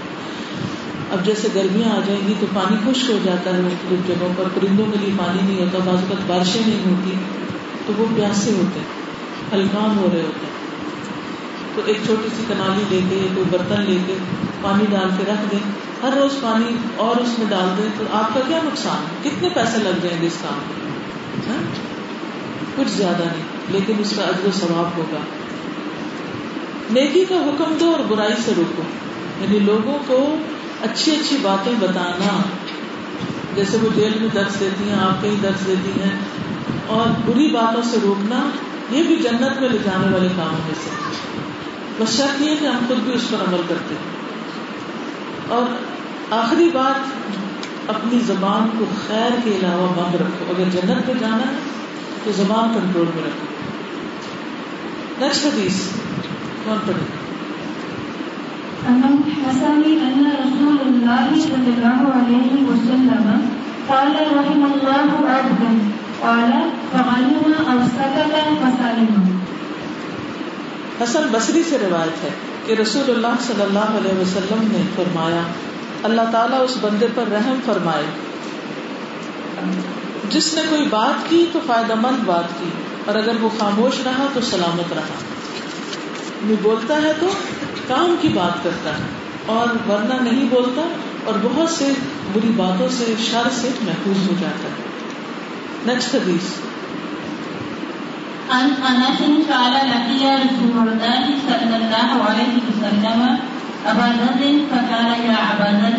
اب 1.11 1.25
جیسے 1.25 1.47
گرمیاں 1.55 1.89
آ 1.89 1.99
جائیں 2.05 2.27
گی 2.27 2.33
تو 2.39 2.45
پانی 2.53 2.75
خشک 2.85 3.09
ہو 3.09 3.17
جاتا 3.23 3.49
ہے 3.49 3.61
مختلف 3.61 4.07
جگہوں 4.07 4.29
پر، 4.37 4.43
پرندوں 4.53 4.85
کے 4.91 4.97
لیے 5.01 5.09
پانی 5.17 5.51
نہیں 5.51 5.61
ہوتا، 5.61 5.77
بعض 5.77 5.95
اوقات 5.95 6.27
بارشیں 6.27 6.61
نہیں 6.67 6.91
ہوتی، 6.91 7.11
تو 7.85 7.93
وہ 7.97 8.05
پیاسے 8.15 8.51
ہوتے 8.51 8.79
ہیں 8.79 9.05
ہلکام 9.53 9.97
ہو 9.97 10.09
رہے 10.13 10.21
ہوتے 10.21 10.45
ہیں۔ 10.45 10.55
تو 11.75 11.81
ایک 11.85 11.97
چھوٹی 12.05 12.27
سی 12.37 12.43
کنالی 12.47 12.83
لے 12.89 12.99
کے، 13.09 13.27
کوئی 13.35 13.45
برتن 13.49 13.81
لے 13.81 13.97
کے 14.07 14.13
پانی 14.61 14.85
ڈال 14.91 15.09
کے 15.17 15.23
رکھ 15.27 15.51
دیں۔ 15.51 15.59
ہر 16.03 16.09
روز 16.17 16.41
پانی 16.41 16.77
اور 16.95 17.21
اس 17.21 17.39
میں 17.39 17.47
ڈال 17.49 17.73
دیں 17.77 17.89
تو 17.97 18.03
آپ 18.11 18.33
کا 18.33 18.39
کیا 18.47 18.59
نقصان 18.63 19.03
ہے؟ 19.03 19.29
کتنے 19.29 19.49
پیسے 19.49 19.77
لگ 19.77 19.99
جائیں 20.01 20.21
گے 20.21 20.27
اس 20.27 20.37
کام 20.41 20.53
میں؟ 20.53 20.84
ہاں؟ 21.49 21.63
کچھ 22.75 22.87
زیادہ 22.87 23.23
نہیں، 23.23 23.43
لیکن 23.69 23.93
اس 23.99 24.13
کا 24.15 24.23
اجر 24.23 24.47
و 24.47 24.51
ثواب 24.51 24.97
ہوگا۔ 24.97 25.17
نیکی 26.89 27.25
کا 27.25 27.35
حکم 27.35 27.77
دو 27.79 27.91
اور 27.91 27.99
برائی 27.99 28.33
سے 28.45 28.51
روکو۔ 28.57 28.83
یعنی 29.41 29.59
لوگوں 29.59 29.99
کو 30.07 30.37
اچھی 30.81 31.15
اچھی 31.15 31.37
باتیں 31.41 31.73
بتانا۔ 31.79 32.41
جیسے 33.55 33.77
وہ 33.81 33.89
جیل 33.95 34.19
میں 34.19 34.29
درس 34.33 34.59
دیتی 34.59 34.89
ہیں، 34.89 34.99
آپ 34.99 35.21
کہیں 35.21 35.35
درس 35.43 35.67
دیتی 35.67 36.01
ہیں۔ 36.01 36.19
اور 36.87 37.07
بری 37.25 37.47
باتوں 37.47 37.81
سے 37.91 37.97
روکنا، 38.03 38.49
یہ 38.91 39.03
بھی 39.03 39.15
جنت 39.15 39.61
میں 39.61 39.69
لے 39.69 39.77
جانے 39.85 40.13
والے 40.13 40.27
کاموں 40.35 40.59
میں 40.65 40.75
سے۔ 40.83 40.89
بس 41.99 42.17
شرط 42.17 42.41
یہ 42.41 42.55
کہ 42.59 42.65
ہم 42.65 42.85
خود 42.87 42.97
بھی 42.97 43.13
اس 43.13 43.29
پر 43.31 43.37
عمل 43.47 43.61
کرتے۔ 43.67 43.95
ہیں 43.95 44.15
اور 45.47 45.63
آخری 46.33 46.69
بات 46.73 47.25
اپنی 47.87 48.19
زبان 48.19 48.77
کو 48.77 48.85
خیر 49.07 49.31
کے 49.43 49.49
علاوہ 49.49 49.87
بند 49.87 50.15
رکھو۔ 50.15 50.45
اگر 50.49 50.63
جنت 50.73 51.07
میں 51.07 51.15
جانا 51.19 51.37
ہے 51.37 51.57
تو 52.23 52.31
زبان 52.31 52.73
کنٹرول 52.73 53.07
میں 53.15 53.23
رکھو۔ 53.23 53.45
نیکسٹ 55.19 55.45
حدیث۔ 55.45 55.81
کون 56.63 56.77
پڑھے؟ 56.85 57.25
حسن 59.49 59.81
أن 59.85 60.25
رسول 60.25 60.77
الله 60.85 61.41
صلى 61.41 61.71
الله 61.71 62.09
عليه 62.11 62.63
وسلم 62.63 63.39
قال 63.87 64.15
رحم 64.31 64.63
الله 64.63 65.25
عبدا 65.31 65.77
قال 66.19 66.51
فغلم 66.91 67.51
أو 67.71 67.79
سكت 67.95 68.35
فسلم۔ 68.61 69.37
حسن 71.03 71.21
بصری 71.31 71.63
سے 71.69 71.77
روایت 71.81 72.23
ہے 72.23 72.29
کہ 72.65 72.73
رسول 72.73 73.09
اللہ 73.09 73.41
صلی 73.41 73.61
اللہ 73.61 73.79
علیہ 73.79 74.21
وسلم 74.21 74.67
نے 74.71 74.81
فرمایا 74.95 75.41
اللہ 76.05 76.31
تعالیٰ 76.31 76.61
اس 76.61 76.77
بندے 76.81 77.07
پر 77.15 77.31
رحم 77.31 77.59
فرمائے۔ 77.65 78.05
جس 80.29 80.53
نے 80.53 80.61
کوئی 80.69 80.85
بات 80.89 81.29
کی 81.29 81.45
تو 81.53 81.59
فائدہ 81.67 81.95
مند 81.95 82.23
بات 82.25 82.49
کی، 82.59 82.69
اور 83.05 83.15
اگر 83.15 83.41
وہ 83.41 83.49
خاموش 83.59 83.99
رہا 84.05 84.27
تو 84.33 84.41
سلامت 84.41 84.93
رہا۔ 84.93 85.17
وہ 86.49 86.55
بولتا 86.61 86.95
ہے 87.03 87.13
تو 87.19 87.29
کام 87.87 88.15
کی 88.21 88.27
بات 88.27 88.63
کرتا 88.63 88.89
ہے، 88.89 89.03
اور 89.45 89.67
ورنہ 89.89 90.21
نہیں 90.21 90.45
بولتا، 90.49 90.81
اور 91.23 91.35
بہت 91.43 91.69
سے 91.69 91.91
بری 92.33 92.51
باتوں 92.55 92.89
سے، 92.89 93.13
شر 93.31 93.49
سے 93.51 93.69
محفوظ 93.81 94.27
ہو 94.29 94.33
جاتا 94.39 94.69
ہے۔ 94.69 94.83
نیکسٹ 95.85 96.15
حدیث 96.15 96.53
عن 98.49 98.73
انس 98.83 99.19
قال 99.47 99.73
لقي 99.89 100.25
رسول 100.41 100.77
الله 100.81 101.23
صلى 101.45 101.75
الله 101.75 102.17
عليه 102.25 102.57
وسلم 102.57 103.21
ابا 103.85 104.07
ذر 104.07 104.59
فقال 104.71 105.05
يا 105.05 105.37
ابا 105.53 105.71
ذر 105.71 105.97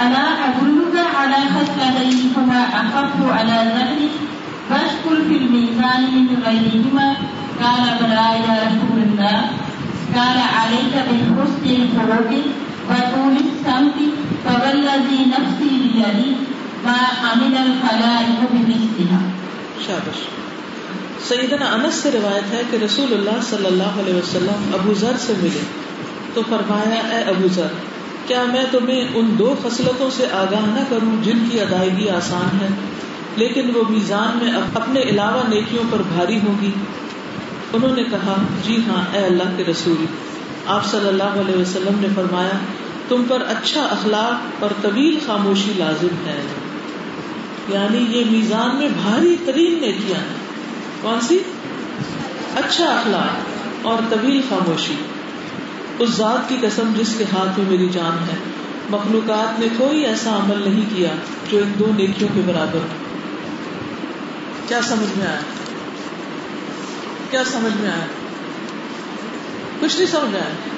الا 0.00 0.22
ادلك 0.44 0.94
على 1.16 1.36
خصلتين 1.36 2.32
هما 2.36 2.64
اخف 2.74 3.32
على 3.32 3.72
ذرك 3.76 4.10
فاشكر 4.68 5.14
في 5.14 5.36
الميزان 5.36 6.02
من 6.02 6.42
غيرهما. 6.46 7.14
قال، 7.62 8.04
بلى 8.04 8.48
يا 8.48 8.62
رسول 8.62 9.02
الله. 9.02 9.40
قال، 10.14 10.38
عليك 10.54 10.96
بالحسن 11.08 11.66
الخلق 11.66 12.32
وطول 12.88 13.36
السمت 13.36 13.98
فوالذي 14.44 15.24
نفسي 15.26 15.68
بيدي 15.68 16.32
ما 16.84 17.28
عمل 17.28 17.56
الخلائق 17.56 18.52
بمثلها. 18.52 19.28
شابش. 19.86 20.18
سیدنا 21.28 21.66
انس 21.66 21.94
سے 21.94 22.10
روایت 22.14 22.54
ہے 22.54 22.62
کہ 22.70 22.76
رسول 22.84 23.12
اللہ 23.12 23.42
صلی 23.42 23.66
اللہ 23.66 24.00
علیہ 24.02 24.14
وسلم 24.14 24.70
ابو 24.72 24.94
ذر 24.94 25.12
سے 25.18 25.32
ملے۔ 25.36 25.93
تو 26.34 26.42
فرمایا، 26.48 27.16
اے 27.16 27.24
ابو 27.24 27.48
ذر، 27.52 27.66
کیا 28.26 28.42
میں 28.42 28.64
تمہیں 28.70 29.08
ان 29.14 29.34
دو 29.38 29.54
خصلتوں 29.62 30.10
سے 30.10 30.26
آگاہ 30.32 30.66
نہ 30.66 30.80
کروں 30.88 31.24
جن 31.24 31.38
کی 31.50 31.60
ادائیگی 31.60 32.08
آسان 32.08 32.58
ہے، 32.60 32.68
لیکن 33.36 33.70
وہ 33.74 33.82
میزان 33.88 34.38
میں 34.42 34.52
اپنے 34.74 35.00
علاوہ 35.00 35.48
نیکیوں 35.48 35.82
پر 35.90 36.02
بھاری 36.14 36.38
ہوگی 36.46 36.70
انہوں 37.72 37.96
نے 37.96 38.04
کہا 38.04 38.34
جی 38.62 38.78
ہاں 38.88 39.16
اے 39.16 39.24
اللہ 39.24 39.42
کے 39.56 39.64
رسول، 39.64 40.06
آپ 40.66 40.86
صلی 40.86 41.08
اللہ 41.08 41.22
علیہ 41.22 41.56
وسلم 41.56 41.96
نے 42.00 42.08
فرمایا، 42.14 42.58
تم 43.08 43.24
پر 43.28 43.42
اچھا 43.48 43.82
اخلاق 43.82 44.62
اور 44.62 44.70
طویل 44.82 45.18
خاموشی 45.26 45.72
لازم 45.76 46.26
ہے۔ 46.26 46.42
یعنی 47.68 48.18
یہ 48.18 48.24
میزان 48.30 48.76
میں 48.76 48.88
بھاری 49.02 49.36
ترین 49.44 49.78
نیکیاں 49.80 50.18
ہیں۔ 50.18 50.44
کون 51.02 51.20
سی؟ 51.20 51.38
اچھا 52.56 52.84
اخلاق 52.84 53.28
اور 53.86 53.98
طویل 54.10 54.40
خاموشی۔ 54.48 54.94
اس 55.98 56.10
ذات 56.10 56.48
کی 56.48 56.56
قسم 56.60 56.92
جس 56.96 57.14
کے 57.18 57.24
ہاتھ 57.24 57.58
میں 57.58 57.70
میری 57.70 57.88
جان 57.88 58.24
ہے۔ 58.28 58.36
مخلوقات 58.90 59.60
نے 59.60 59.66
کوئی 59.76 60.04
ایسا 60.04 60.30
عمل 60.36 60.70
نہیں 60.70 60.96
کیا 60.96 61.08
جو 61.50 61.58
ان 61.58 61.72
دو 61.78 61.86
نیکیوں 61.96 62.28
کے 62.34 62.40
برابر 62.46 62.78
ہو۔ 62.78 62.86
کیا 64.68 64.80
سمجھ 64.82 65.18
میں 65.18 65.26
آیا؟ 65.26 65.40
کیا 67.30 67.44
سمجھ 67.44 67.80
میں 67.80 67.90
آیا؟ 67.90 68.06
کچھ 69.80 69.96
نہیں 69.96 70.10
سمجھ 70.10 70.34
آیا۔ 70.34 70.68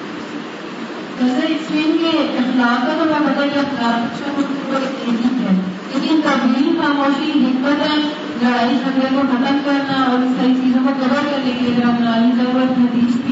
اخلاق 2.39 2.87
کا 2.87 2.93
تو 2.99 3.05
میں 3.05 3.35
پتا 3.35 3.47
کہ 3.47 3.61
لیکن 5.95 6.21
تبدیلی 6.25 6.79
خاموشی، 6.83 7.31
حکمت 7.31 7.91
ہے 7.91 7.97
لڑائی، 8.43 8.77
جھگڑے 8.77 9.07
کو 9.15 9.21
ختم 9.21 9.59
کرنا 9.65 10.05
اور 10.05 10.19
اس 10.19 10.37
ساری 10.37 10.55
چیزوں 10.55 10.81
کو 10.87 10.93
کور 11.01 11.25
کرنے 11.31 11.51
کے 11.51 11.61
لیے 11.61 11.75
ضرورت 12.37 12.79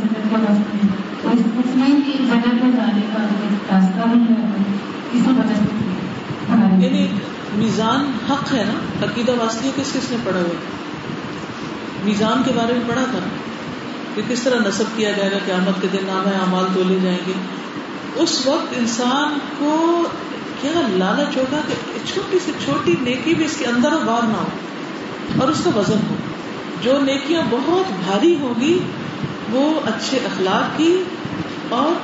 تو 1.22 1.30
اس 1.30 1.40
جگہ 2.28 2.70
جانے 2.78 3.02
کا 3.02 3.28
راستہ 3.72 4.10
ہے 4.10 4.44
وجہ 5.14 5.54
سے 5.56 6.86
یعنی 6.86 7.08
میزان 7.54 8.12
حق 8.30 8.54
ہے 8.54 8.64
نا؟ 8.68 9.06
عقیدہ 9.06 9.32
واسطی 9.32 9.72
کس 9.76 9.94
کس 9.94 10.12
نے 10.12 10.18
پڑھا 10.24 10.40
ہوا؟ 10.40 10.56
میزان 12.06 12.42
کے 12.46 12.52
بارے 12.56 12.74
میں 12.74 12.82
پڑھا 12.88 13.04
تھا۔ 13.12 13.20
کہ 14.16 14.22
کس 14.28 14.42
طرح 14.42 14.60
نصب 14.68 14.84
کیا 14.96 15.12
جائے 15.12 15.32
گا؟ 15.32 15.38
قیامت 15.46 15.82
کے 15.82 15.88
دن 15.94 15.98
نام 16.08 16.28
ہے 16.28 16.36
اعمال 16.36 16.66
تولے 16.74 16.98
جائیں 17.04 17.18
گے۔ 17.28 17.32
اس 18.16 18.48
وقت 18.48 18.74
انسان 18.78 19.38
کو 19.60 20.04
کیا 20.62 20.72
لالچ 20.76 21.38
ہوگا 21.38 21.58
کہ 21.68 21.74
چھوٹی 22.14 22.40
سے 22.46 22.52
چھوٹی 22.66 22.96
نیکی 23.02 23.34
بھی 23.34 23.46
اس 23.46 23.58
کے 23.58 23.66
اندر 23.66 23.94
و 23.94 24.00
باہر 24.06 24.28
نہ 24.28 24.38
ہو۔ 24.38 24.48
اور 25.40 25.50
اس 25.50 25.62
کا 25.64 25.80
وزن 25.80 26.00
ہو۔ 26.10 26.16
جو 26.82 27.00
نیکیاں 27.02 27.42
بہت 27.50 27.92
بھاری 28.06 28.38
ہوگی 28.42 28.80
وہ 29.52 29.80
اچھے 29.86 30.18
اخلاق 30.18 30.78
کی 30.78 31.04
اور 31.70 32.00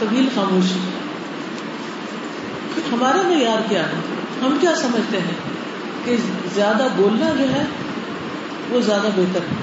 طویل 0.00 0.28
خاموشی۔ 0.34 0.78
ہمارا 2.92 3.22
معیار 3.22 3.58
کیا 3.68 3.86
ہے؟ 3.86 3.92
ہم 4.42 4.56
کیا 4.60 4.76
سمجھتے 4.76 5.20
ہیں؟ 5.20 5.34
کہ 6.04 6.16
زیادہ 6.54 6.88
بولنا 6.96 7.30
جو 7.38 7.50
ہے 7.50 7.64
وہ 8.70 8.80
زیادہ 8.80 9.06
بہتر 9.16 9.40
ہے۔ 9.40 9.56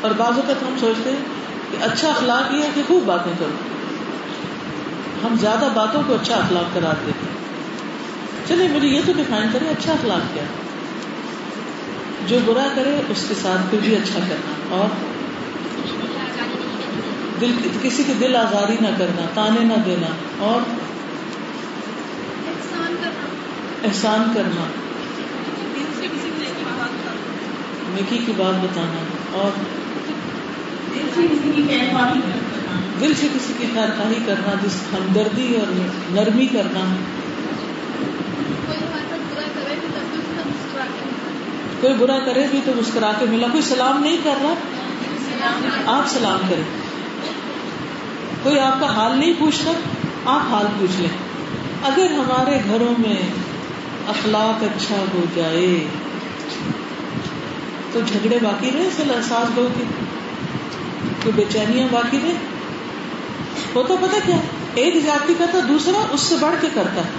اور 0.00 0.10
بعض 0.16 0.32
اوقات 0.38 0.62
ہم 0.62 0.74
سوچتے 0.80 1.10
ہیں 1.10 1.18
کہ 1.70 1.84
اچھا 1.84 2.08
اخلاق 2.08 2.54
یہ 2.54 2.62
ہے 2.62 2.70
کہ 2.74 2.82
خوب 2.86 3.02
باتیں 3.06 3.32
کرو۔ 3.38 3.52
ہم 5.26 5.36
زیادہ 5.40 5.68
باتوں 5.74 6.02
کو 6.06 6.14
اچھا 6.14 6.34
اخلاق 6.34 6.74
کرا 6.74 6.92
دیتے 7.06 7.41
چلے 8.52 8.68
مجھے 8.68 8.88
یہ 8.88 9.00
تو 9.06 9.12
ڈیفائن 9.16 9.48
کرے 9.52 9.68
اچھا 9.68 9.92
اخلاق 9.92 10.34
کیا 10.34 10.42
جو 12.26 12.38
برا 12.44 12.68
کرے 12.76 13.00
اس 13.08 13.24
کے 13.28 13.34
ساتھ 13.42 13.70
پھر 13.70 13.78
بھی 13.82 13.96
اچھا 13.96 14.18
کرنا 14.28 14.76
اور 14.76 14.88
دل 17.40 17.50
کسی 17.82 18.02
کے 18.06 18.12
دل 18.20 18.36
آزاری 18.36 18.76
نہ 18.80 18.86
کرنا 18.98 19.26
تانے 19.34 19.64
نہ 19.64 19.72
دینا 19.86 20.06
اور 20.38 20.60
احسان 23.84 24.32
کرنا۔ 24.34 24.64
نیکی 27.94 28.18
کی 28.26 28.32
بات 28.36 28.64
بتانا 28.64 29.02
اور 29.32 29.50
دل 33.00 33.14
سے 33.14 33.28
کسی 33.34 33.52
کی 33.58 33.66
خیر 33.74 33.88
خواہی 33.96 34.18
کرنا 34.26 34.54
جس 34.62 34.74
ہمدردی 34.92 35.54
اور 35.54 35.72
نرمی 36.10 36.46
کرنا۔ 36.46 36.94
کوئی 41.82 41.94
برا 41.94 42.18
کرے 42.26 42.46
بھی 42.50 42.60
تو 42.64 42.72
مسکرا 42.76 43.12
کے 43.18 43.26
ملا، 43.26 43.46
کوئی 43.52 43.62
سلام 43.62 44.02
نہیں 44.02 44.16
کر 44.24 44.34
رہا۔ 44.42 44.54
آپ 45.98 46.08
سلام 46.08 46.38
کریں۔ 46.50 46.62
کوئی 48.42 48.58
آپ 48.58 48.80
کا 48.80 48.86
حال 48.96 49.18
نہیں 49.18 49.32
پوچھ 49.38 49.62
رہا، 49.64 49.72
آپ 50.24 50.52
حال 50.52 50.66
پوچھ 50.78 51.00
لیں۔ 51.00 51.08
اگر 51.82 52.12
ہمارے 52.12 52.58
گھروں 52.68 52.94
میں 52.98 53.16
اخلاق 54.08 54.62
اچھا 54.62 55.04
ہو 55.14 55.24
جائے، 55.34 55.84
تو 57.92 58.00
جھگڑے 58.12 58.38
باقی 58.42 58.70
رہے 58.74 58.88
سل 58.96 59.10
احساس 59.16 59.58
لوگ 59.58 59.78
کے 59.78 59.84
کوئی 61.22 61.32
بے 61.34 61.44
چینیاں 61.48 61.88
باقی 61.90 62.18
رہے۔ 62.22 62.32
ہوتا 63.74 63.94
پتا 64.00 64.18
کیا، 64.26 64.36
ایک 64.74 65.04
جاتی 65.04 65.34
کا 65.38 65.44
تھا، 65.50 65.58
دوسرا 65.68 66.06
اس 66.10 66.20
سے 66.20 66.34
بڑھ 66.40 66.54
کے 66.60 66.68
کرتا 66.74 67.00
ہے۔ 67.00 67.10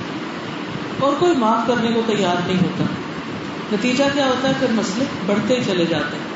اور 0.99 1.13
کوئی 1.19 1.36
معاف 1.38 1.67
کرنے 1.67 1.91
کو 1.93 2.02
تیار 2.06 2.47
نہیں 2.47 2.58
ہوتا۔ 2.58 2.84
نتیجہ 3.73 4.03
کیا 4.13 4.25
ہوتا 4.25 4.47
ہے؟ 4.47 4.53
پھر 4.59 4.67
مسئلے 4.71 5.05
بڑھتے 5.25 5.55
ہی 5.55 5.63
چلے 5.63 5.86
جاتے 5.86 6.17
ہیں۔ 6.17 6.33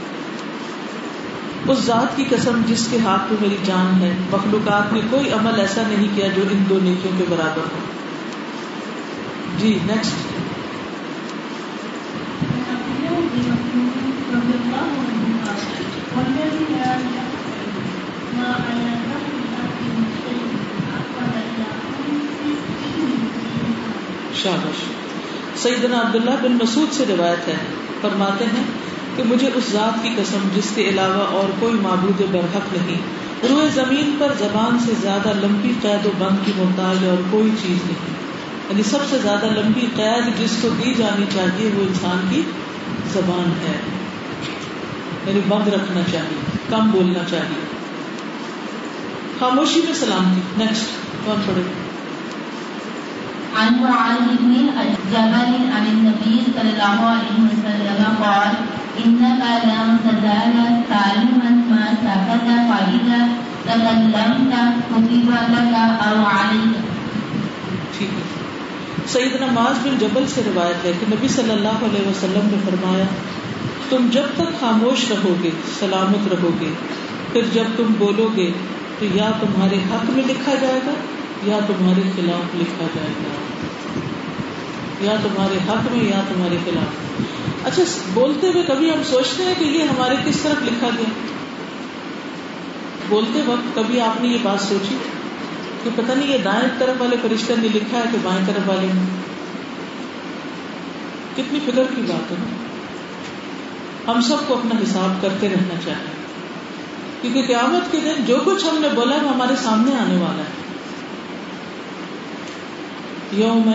اس 1.68 1.80
ذات 1.80 2.18
کی 2.18 2.24
قسم 2.30 2.62
جس 2.68 2.88
کے 2.92 2.98
ہاتھ 3.00 3.32
میں 3.32 3.42
میری 3.42 3.58
جان 3.66 4.02
ہے، 4.02 4.14
مخلوقات 4.32 4.94
نے 4.94 5.02
کوئی 5.10 5.32
عمل 5.32 5.60
ایسا 5.60 5.82
نہیں 5.88 6.08
کیا 6.16 6.28
جو 6.36 6.44
ان 6.52 6.64
دو 6.70 6.80
نیکیوں 6.84 7.18
کے 7.18 7.26
برابر 7.30 7.62
ہو۔ 7.74 7.80
جی 9.58 9.80
نیکسٹ 9.86 10.38
شابش 24.44 24.97
سیدنا 25.62 26.02
عبداللہ 26.02 26.32
بن 26.42 26.52
مسعود 26.52 26.94
سے 26.94 27.04
روایت 27.10 27.48
ہے، 27.48 27.54
فرماتے 28.02 28.46
ہیں 28.46 28.64
کہ 29.16 29.24
مجھے 29.24 29.50
اس 29.56 29.64
ذات 29.72 30.04
کی 30.04 30.10
قسم 30.18 30.38
جس 30.56 30.72
کے 30.76 30.90
علاوہ 30.90 31.24
اور 31.24 31.52
کوئی 31.60 31.74
معبود 31.74 32.22
برحق 32.32 32.74
نہیں۔ 32.74 32.98
روئے 33.50 33.70
زمین 33.74 34.16
پر 34.20 34.28
زبان 34.40 34.80
سے 34.80 34.92
زیادہ 35.02 35.28
لمبی 35.28 35.74
قید 35.82 36.06
و 36.06 36.10
بند 36.18 36.46
کی 36.46 36.52
محتاج 36.58 37.08
اور 37.08 37.18
کوئی 37.30 37.50
چیز 37.52 37.78
نہیں۔ 37.86 38.18
یعنی 38.70 38.84
سب 38.84 38.98
سے 39.10 39.18
زیادہ 39.22 39.46
لمبی 39.46 39.86
قید 39.96 40.40
جس 40.40 40.58
کو 40.62 40.70
دی 40.70 40.94
جانی 40.94 41.26
چاہیے 41.36 41.70
وہ 41.76 41.82
انسان 41.82 42.28
کی 42.30 42.42
زبان 43.14 43.52
ہے۔ 43.68 43.80
یعنی 45.28 45.42
بند 45.48 45.68
رکھنا 45.68 46.02
چاہیے، 46.12 46.58
کم 46.70 46.92
بولنا 46.92 47.20
چاہیے۔ 47.30 47.68
خاموشی 49.40 49.82
میں 49.86 49.94
سلامتی۔ 49.94 50.42
نیکسٹ 50.58 50.86
کون 51.26 51.36
پڑے 51.46 51.87
عن 53.58 53.70
معاذ 53.84 54.26
بن 54.40 54.54
جبل 55.12 55.52
عن 55.76 55.86
النبي 55.94 56.36
صلى 56.56 56.70
الله 56.72 57.00
عليه 57.12 57.38
وسلم 57.46 58.02
قال، 58.22 58.54
إنك 59.04 59.42
لم 59.70 59.90
تزال 60.06 60.56
سالما 60.90 61.52
ما 61.70 61.86
سكت 62.04 62.48
فإذا 62.70 63.20
تكلمت 63.68 64.54
كتب 64.90 65.30
لك 65.54 65.74
أو 66.08 66.18
عليك. 66.26 66.76
سیدنا 69.08 69.48
معاذ 69.56 69.78
بن 69.84 69.98
جبل 70.00 70.26
سے 70.36 70.42
روایت 70.46 70.86
ہے 70.86 70.92
کہ 71.00 71.06
نبی 71.10 71.28
صلی 71.36 71.52
اللہ 71.52 71.84
علیہ 71.90 72.08
وسلم 72.08 72.48
نے 72.52 72.58
فرمایا، 72.66 73.06
تم 73.90 74.08
جب 74.14 74.34
تک 74.38 74.60
خاموش 74.62 75.06
رہو 75.12 75.36
گے 75.44 75.52
سلامت 75.80 76.34
رہو 76.34 76.50
گے 76.62 76.72
پھر 77.32 77.54
جب 77.54 77.78
تم 77.78 77.94
بولو 77.98 78.28
گے 78.36 78.50
تو 79.00 79.06
یا 79.14 79.30
تمہارے 79.40 79.78
حق 79.92 80.10
میں 80.16 80.24
لکھا 80.28 80.56
جائے 80.62 80.80
گا 80.86 80.94
یا 81.44 81.60
تمہارے 81.68 82.02
خلاف 82.16 82.56
لکھا 82.56 82.86
جائے 82.96 83.10
گا۔ 83.10 83.34
یا 85.02 85.16
تمہارے 85.24 85.58
حق 85.70 85.92
میں، 85.92 86.04
یا 86.04 86.22
تمہارے 86.28 86.58
خلاف۔ 86.66 87.22
اچھا 87.68 87.84
بولتے 88.14 88.48
ہوئے 88.48 88.64
کبھی 88.64 88.90
ہم 88.90 89.04
سوچتے 89.04 89.44
ہیں 89.44 89.54
کہ 89.60 89.64
یہ 89.64 89.84
ہمارے 89.84 90.16
کس 90.26 90.40
طرف 90.42 90.64
لکھا 90.64 90.90
گیا؟ 90.98 91.10
بولتے 93.10 93.42
وقت 93.46 93.76
کبھی 93.76 94.02
آپ 94.02 94.22
نے 94.22 94.28
یہ 94.28 94.38
بات 94.44 94.62
سوچی؟ 94.62 94.96
کہ 95.84 95.90
پتہ 95.96 96.12
نہیں 96.12 96.32
یہ 96.32 96.38
دائیں 96.38 96.70
طرف 96.80 97.02
والے 97.02 97.16
فرشتے 97.22 97.54
نے 97.58 97.68
لکھا 97.68 97.98
ہے 97.98 98.04
کہ 98.12 98.18
بائیں 98.24 98.46
طرف 98.46 98.70
والے 98.70 98.88
نے 98.94 99.02
کتنی 101.36 101.60
فکر 101.60 101.84
کی 101.96 102.02
بات 102.02 102.32
ہے۔ 102.32 102.36
ہم 104.08 104.22
سب 104.22 104.48
کو 104.48 104.54
اپنا 104.54 104.76
حساب 104.84 105.22
کرتے 105.22 105.50
رہنا 105.50 105.82
چاہیے۔ 105.86 106.16
کیونکہ 107.22 107.42
قیامت 107.48 107.92
کے 107.92 108.00
دن 108.00 108.26
جو 108.26 108.38
کچھ 108.46 108.66
ہم 108.66 108.78
نے 108.82 108.88
بولا 108.96 109.16
ہے 109.16 109.22
وہ 109.22 109.34
ہمارے 109.34 109.56
سامنے 109.64 109.96
آنے 109.96 110.18
والا 110.18 110.44
ہے۔ 110.44 110.67
یوم 113.32 113.72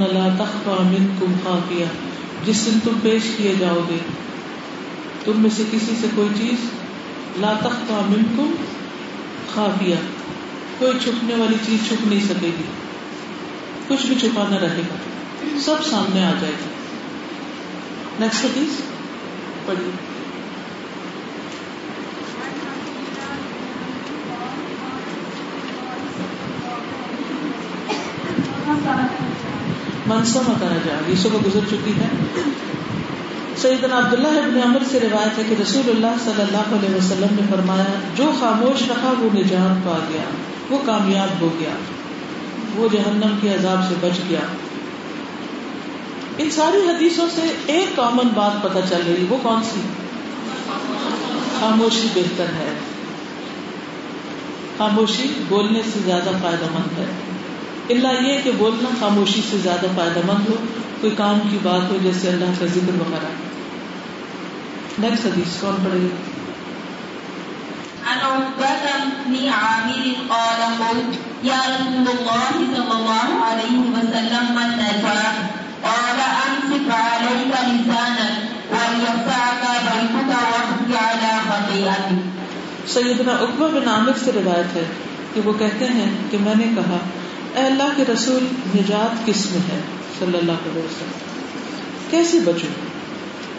لا 0.00 0.44
تخفى 0.44 0.82
منكم 0.82 1.34
خافیہ۔ 1.44 1.84
جس 2.44 2.66
دن 2.66 2.78
تم 2.84 2.92
پیش 3.02 3.22
کیے 3.36 3.54
جاؤ 3.58 3.80
گے، 3.88 3.96
تم 5.24 5.32
میں 5.36 5.50
سے 5.50 5.62
کسی 5.70 5.92
سے 6.00 6.06
کوئی 6.14 6.28
چیز 6.38 6.70
لا 7.40 7.52
تخفى 7.52 8.00
منکم 8.08 8.54
خافیہ۔ 9.54 9.94
کوئی 10.78 10.92
چھپنے 11.04 11.34
والی 11.34 11.56
چیز 11.66 11.88
چھپ 11.88 12.06
نہیں 12.06 12.20
سکے 12.20 12.46
گی۔ 12.46 12.62
کچھ 13.88 14.06
بھی 14.06 14.14
چھپا 14.20 14.44
نہ 14.50 14.54
رہے 14.54 14.82
گا۔ 14.90 14.94
سب 15.60 15.76
سامنے 15.90 16.24
آ 16.24 16.30
جائے 16.40 16.52
گا۔ 16.52 16.66
نیکسٹ 18.18 18.44
حدیث 18.44 18.80
پڑھیے۔ 19.66 20.11
منصا 30.14 30.40
متانا 30.48 30.76
جا 30.84 31.10
یہ 31.10 31.14
صبح 31.22 31.38
گزر 31.46 31.60
چکی 31.70 31.92
ہے۔ 31.92 32.08
سیدنا 33.56 33.98
عبداللہ 33.98 34.28
ابن 34.28 34.60
عمر 34.64 34.82
سے 34.90 35.00
روایت 35.00 35.38
ہے 35.38 35.44
کہ 35.48 35.54
رسول 35.62 35.90
اللہ 35.90 36.24
صلی 36.24 36.42
اللہ 36.42 36.74
علیہ 36.76 36.94
وسلم 36.94 37.26
نے 37.30 37.42
فرمایا، 37.50 38.00
جو 38.16 38.32
خاموش 38.40 38.82
رہا 38.88 39.14
وہ 39.18 39.28
نجات 39.34 39.84
پا 39.84 39.98
گیا، 40.08 40.24
وہ 40.70 40.78
کامیاب 40.86 41.40
ہو 41.40 41.48
گیا۔ 41.60 41.70
وہ 42.76 42.88
جہنم 42.92 43.38
کے 43.40 43.54
عذاب 43.54 43.78
سے 43.88 43.94
بچ 44.00 44.18
گیا۔ 44.28 44.40
ان 46.38 46.50
ساری 46.50 46.90
حدیثوں 46.90 47.26
سے 47.34 47.40
ایک 47.66 47.96
کامن 47.96 48.28
بات 48.34 48.62
پتہ 48.62 48.78
چل 48.88 49.02
رہی، 49.06 49.26
وہ 49.28 49.36
کون 49.42 49.62
سی؟ 49.62 49.80
خاموشی 51.60 52.08
بہتر 52.14 52.44
ہے۔ 52.44 52.74
خاموشی 54.78 55.44
بولنے 55.48 55.80
سے 55.92 56.00
زیادہ 56.04 56.30
فائدہ 56.42 56.64
مند 56.74 56.98
ہے۔ 56.98 57.31
اللہ 57.92 58.20
یہ 58.28 58.38
کہ 58.44 58.50
بولنا 58.58 58.90
خاموشی 59.00 59.40
سے 59.50 59.56
زیادہ 59.62 59.86
فائدہ 59.94 60.20
مند 60.26 60.48
ہو 60.48 60.56
کوئی 61.00 61.14
کام 61.16 61.40
کی 61.50 61.58
بات 61.62 61.90
ہو 61.90 61.96
جیسے 62.02 62.28
اللہ 62.28 62.60
کا 62.60 62.66
ذکر 62.74 63.00
وغیرہ۔ 63.00 63.32
نیکسٹ 64.98 65.26
حدیث 65.26 65.60
کون 65.60 65.84
پڑھے 65.84 66.06
عن 68.10 68.18
عقبة 68.18 68.94
بن 69.26 69.34
عامر 69.48 70.06
قال 70.28 70.62
قلت 70.78 71.12
يا 71.44 71.60
رسول 71.66 72.08
الله 72.08 72.50
صلى 72.72 72.94
الله 72.96 73.28
عليه 73.44 73.76
وسلم 73.92 74.44
من 74.54 74.70
قال 75.84 76.18
أمسك 76.42 76.88
عليك 76.90 77.52
لسانك 77.68 78.34
بيتك 78.72 80.28
واحكي 80.28 80.96
على 80.96 81.30
خطيئتك 81.48 82.20
سیدنا 82.86 83.32
اقبا 83.40 83.66
بن 83.74 83.88
عامر 83.88 84.18
سے 84.24 84.32
روایت 84.34 84.76
ہے 84.76 84.84
کہ 85.34 85.40
وہ 85.44 85.52
کہتے 85.58 85.88
ہیں 85.94 86.06
کہ 86.30 86.38
میں 86.40 86.54
نے 86.54 86.66
کہا 86.74 86.98
اے 87.54 87.62
اللہ 87.62 87.88
کے 87.96 88.04
رسول، 88.12 88.44
نجات 88.76 89.26
کس 89.26 89.50
میں 89.50 89.58
ہے؟ 89.58 89.80
صلی 90.18 90.38
اللہ 90.38 90.52
علیہ 90.52 90.78
وسلم۔ 90.78 91.10
کیسے 92.10 92.40
بچوں 92.40 92.68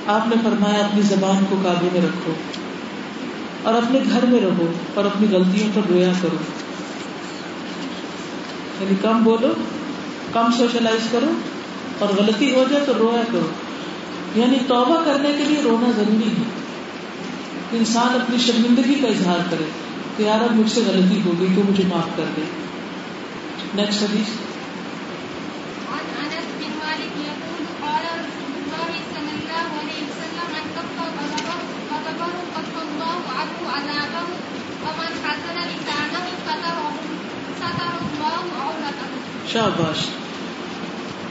آپ 0.07 0.27
نے 0.27 0.35
فرمایا، 0.43 0.85
اپنی 0.85 1.01
زبان 1.01 1.45
کو 1.49 1.55
قابو 1.63 1.89
میں 1.93 2.01
رکھو 2.01 2.33
اور 3.63 3.73
اپنے 3.73 3.99
گھر 4.09 4.25
میں 4.25 4.41
رہو 4.41 4.73
اور 4.93 5.05
اپنی 5.05 5.27
غلطیوں 5.31 5.69
پر 5.73 5.81
رویا 5.89 6.11
کرو۔ 6.21 6.37
یعنی 8.81 8.95
کم 9.01 9.23
بولو، 9.23 9.53
کم 10.33 10.51
سوشلائز 10.57 11.07
کرو 11.11 11.33
اور 11.99 12.09
غلطی 12.09 12.55
ہو 12.55 12.63
جائے 12.69 12.83
تو 12.85 12.93
رویا 12.99 13.21
کرو۔ 13.31 13.47
یعنی 14.35 14.57
توبہ 14.67 15.03
کرنے 15.05 15.29
کے 15.37 15.43
لیے 15.43 15.61
رونا 15.63 15.91
ضروری 15.95 16.27
ہے۔ 16.27 16.43
انسان 17.71 18.21
اپنی 18.21 18.37
شرمندگی 18.37 18.93
کا 18.93 19.07
اظہار 19.07 19.39
کرے 19.49 19.65
کہ 20.17 20.23
یار 20.23 20.41
اب 20.41 20.55
مجھ 20.55 20.71
سے 20.71 20.81
غلطی 20.85 21.21
ہو 21.25 21.31
گئی، 21.39 21.47
تو 21.55 21.61
مجھے 21.71 21.83
معاف 21.87 22.17
کر 22.17 22.23
دے۔ 22.37 22.62
نیکسٹ 23.75 24.03
حدیث 24.03 24.27
شاباش. 39.51 39.97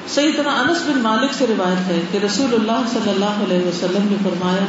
سیدنا 0.09 0.51
انس 0.51 0.83
بن 0.87 0.99
مالک 1.01 1.35
سے 1.35 1.47
روایت 1.49 1.89
ہے 1.89 2.01
کہ 2.13 2.19
رسول 2.19 2.55
اللہ 2.55 2.89
صلی 2.93 3.11
اللہ 3.11 3.41
علیہ 3.45 3.69
وسلم 3.69 4.07
نے 4.11 4.17
فرمایا 4.23 4.65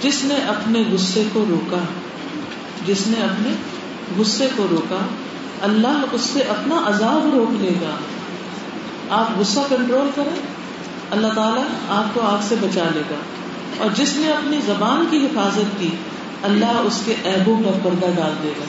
جس 0.00 0.24
نے 0.24 0.34
اپنے 0.34 0.82
غصے 0.92 1.24
کو 1.32 1.44
روکا 1.48 1.82
جس 2.86 3.06
نے 3.06 3.22
اپنے 3.22 3.50
غصے 4.18 4.48
کو 4.56 4.66
روکا 4.70 5.06
اللہ 5.62 6.04
اس 6.12 6.20
سے 6.20 6.40
اپنا 6.40 6.76
عذاب 6.86 7.30
روک 7.32 7.62
لے 7.62 7.72
گا۔ 7.80 7.96
آپ 9.10 9.38
غصہ 9.38 9.60
کنٹرول 9.68 10.10
کریں، 10.14 10.36
اللہ 11.10 11.26
تعالیٰ 11.34 11.64
آپ 11.88 12.14
کو 12.14 12.20
آگ 12.20 12.38
سے 12.48 12.54
بچا 12.60 12.84
لے 12.94 13.02
گا۔ 13.10 13.14
اور 13.78 13.90
جس 13.94 14.16
نے 14.16 14.32
اپنی 14.32 14.60
زبان 14.66 15.04
کی 15.10 15.26
حفاظت 15.26 15.80
کی، 15.80 15.88
اللہ 16.42 16.80
اس 16.84 17.02
کے 17.04 17.14
عیبوں 17.24 17.62
پر 17.66 17.78
پردہ 17.82 18.06
ڈال 18.16 18.32
دے 18.42 18.48
گا۔ 18.48 18.64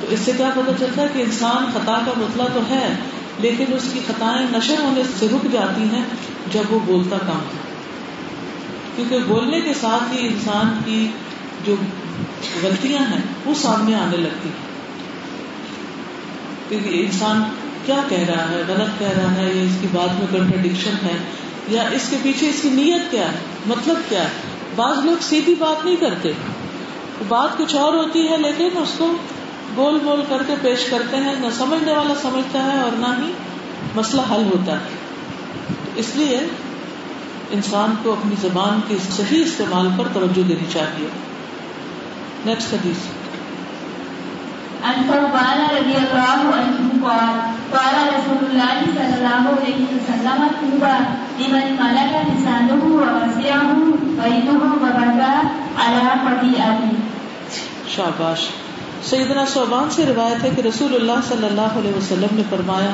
تو 0.00 0.06
اس 0.10 0.18
سے 0.20 0.32
کیا 0.36 0.50
پتہ 0.54 0.70
چلتا 0.78 1.02
ہے 1.02 1.06
کہ 1.12 1.22
انسان 1.22 1.70
خطا 1.74 1.98
کا 2.06 2.12
مطلع 2.16 2.44
تو 2.54 2.60
ہے، 2.70 2.96
لیکن 3.38 3.64
اس 3.68 3.90
کی 3.92 4.00
خطائیں 4.06 4.46
نشر 4.50 4.74
ہونے 4.82 5.02
سے 5.18 5.26
رک 5.32 5.46
جاتی 5.52 5.82
ہیں 5.82 6.04
جب 6.52 6.62
وہ 6.70 6.78
بولتا 6.86 7.16
کام 7.26 7.38
ہے۔ 7.38 7.74
کیونکہ 8.96 9.18
بولنے 9.18 9.60
کے 9.60 9.72
ساتھ 9.80 10.14
ہی 10.14 10.26
انسان 10.26 10.78
کی 10.84 11.08
جو 11.64 11.74
غلطیاں 12.62 13.10
ہیں، 13.10 13.22
وہ 13.44 13.54
سامنے 13.54 13.94
آنے 13.94 14.16
لگتی 14.16 14.48
ہیں۔ 14.48 14.73
کیونکہ 16.68 16.88
انسان 16.88 17.42
کیا 17.86 18.00
کہہ 18.08 18.18
رہا 18.18 18.48
ہے، 18.48 18.62
غلط 18.68 18.98
کہہ 18.98 19.08
رہا 19.08 19.36
ہے، 19.36 19.52
یا 19.54 19.62
اس 19.62 19.76
کی 19.80 19.86
بات 19.92 20.20
میں 20.20 20.40
کنٹرڈکشن 20.40 21.06
ہے، 21.06 21.16
یا 21.68 21.82
اس 21.82 22.02
کے 22.10 22.16
پیچھے 22.22 22.48
اس 22.48 22.62
کی 22.62 22.68
نیت 22.68 23.10
کیا 23.10 23.24
ہے 23.24 23.38
مطلب 23.66 23.96
کیا 24.08 24.22
ہے؟ 24.22 24.28
بعض 24.76 25.04
لوگ 25.04 25.16
سیدھی 25.20 25.54
بات 25.58 25.84
نہیں 25.84 25.96
کرتے۔ 25.96 26.32
بات 27.28 27.58
کچھ 27.58 27.74
اور 27.76 27.94
ہوتی 27.94 28.28
ہے، 28.28 28.36
لیکن 28.36 28.68
اس 28.74 28.92
کو 28.98 29.16
گول 29.76 29.98
گول 30.04 30.22
کر 30.28 30.42
کے 30.46 30.54
پیش 30.62 30.84
کرتے 30.90 31.16
ہیں، 31.16 31.34
نہ 31.38 31.46
سمجھنے 31.58 31.92
والا 31.92 32.14
سمجھتا 32.22 32.64
ہے 32.64 32.80
اور 32.80 32.92
نہ 32.92 33.26
ہی 33.26 33.32
مسئلہ 33.94 34.20
حل 34.20 34.42
ہوتا 34.44 34.72
ہے۔ 34.72 35.04
اس 35.96 36.06
لیے 36.14 36.40
انسان 37.50 37.94
کو 38.02 38.12
اپنی 38.12 38.34
زبان 38.40 38.80
کے 38.88 38.96
صحیح 39.16 39.42
استعمال 39.42 39.88
پر 39.96 40.04
توجہ 40.12 40.42
دینی 40.42 40.66
چاہیے۔ 40.72 41.08
نیکسٹ 42.46 42.72
حدیث۔ 42.72 43.23
عن 44.84 44.96
ثوبان 45.08 45.60
رضي 45.72 45.96
الله 45.98 46.40
عنه 46.54 46.78
قال 47.02 47.36
قال 47.74 47.94
رسول 48.08 48.40
الله 48.46 48.78
صلى 48.94 49.14
الله 49.14 49.44
عليه 49.52 49.80
وسلم 49.92 50.40
طوبى 50.60 50.96
لمن 51.38 51.66
ملك 51.78 52.12
لسانه 52.28 52.82
ووسعه 52.90 53.70
بيته 54.18 54.60
وبكى 54.82 55.34
على 55.76 56.02
خطيئته 56.24 56.92
شاباش، 57.94 58.44
سیدنا 59.08 59.44
صوبان 59.52 59.90
سے 59.90 60.06
روایت 60.06 60.44
ہے 60.44 60.50
کہ 60.56 60.62
رسول 60.66 60.94
اللہ 60.94 61.22
صلی 61.28 61.46
اللہ 61.46 61.78
علیہ 61.80 61.94
وسلم 61.96 62.36
نے 62.36 62.42
فرمایا، 62.50 62.90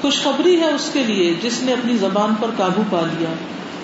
خوشخبری 0.00 0.54
ہے 0.60 0.70
اس 0.70 0.88
کے 0.92 1.02
لیے 1.02 1.32
جس 1.42 1.62
نے 1.62 1.72
اپنی 1.72 1.96
زبان 1.96 2.34
پر 2.40 2.50
قابو 2.56 2.82
پا 2.90 3.00
لیا 3.12 3.32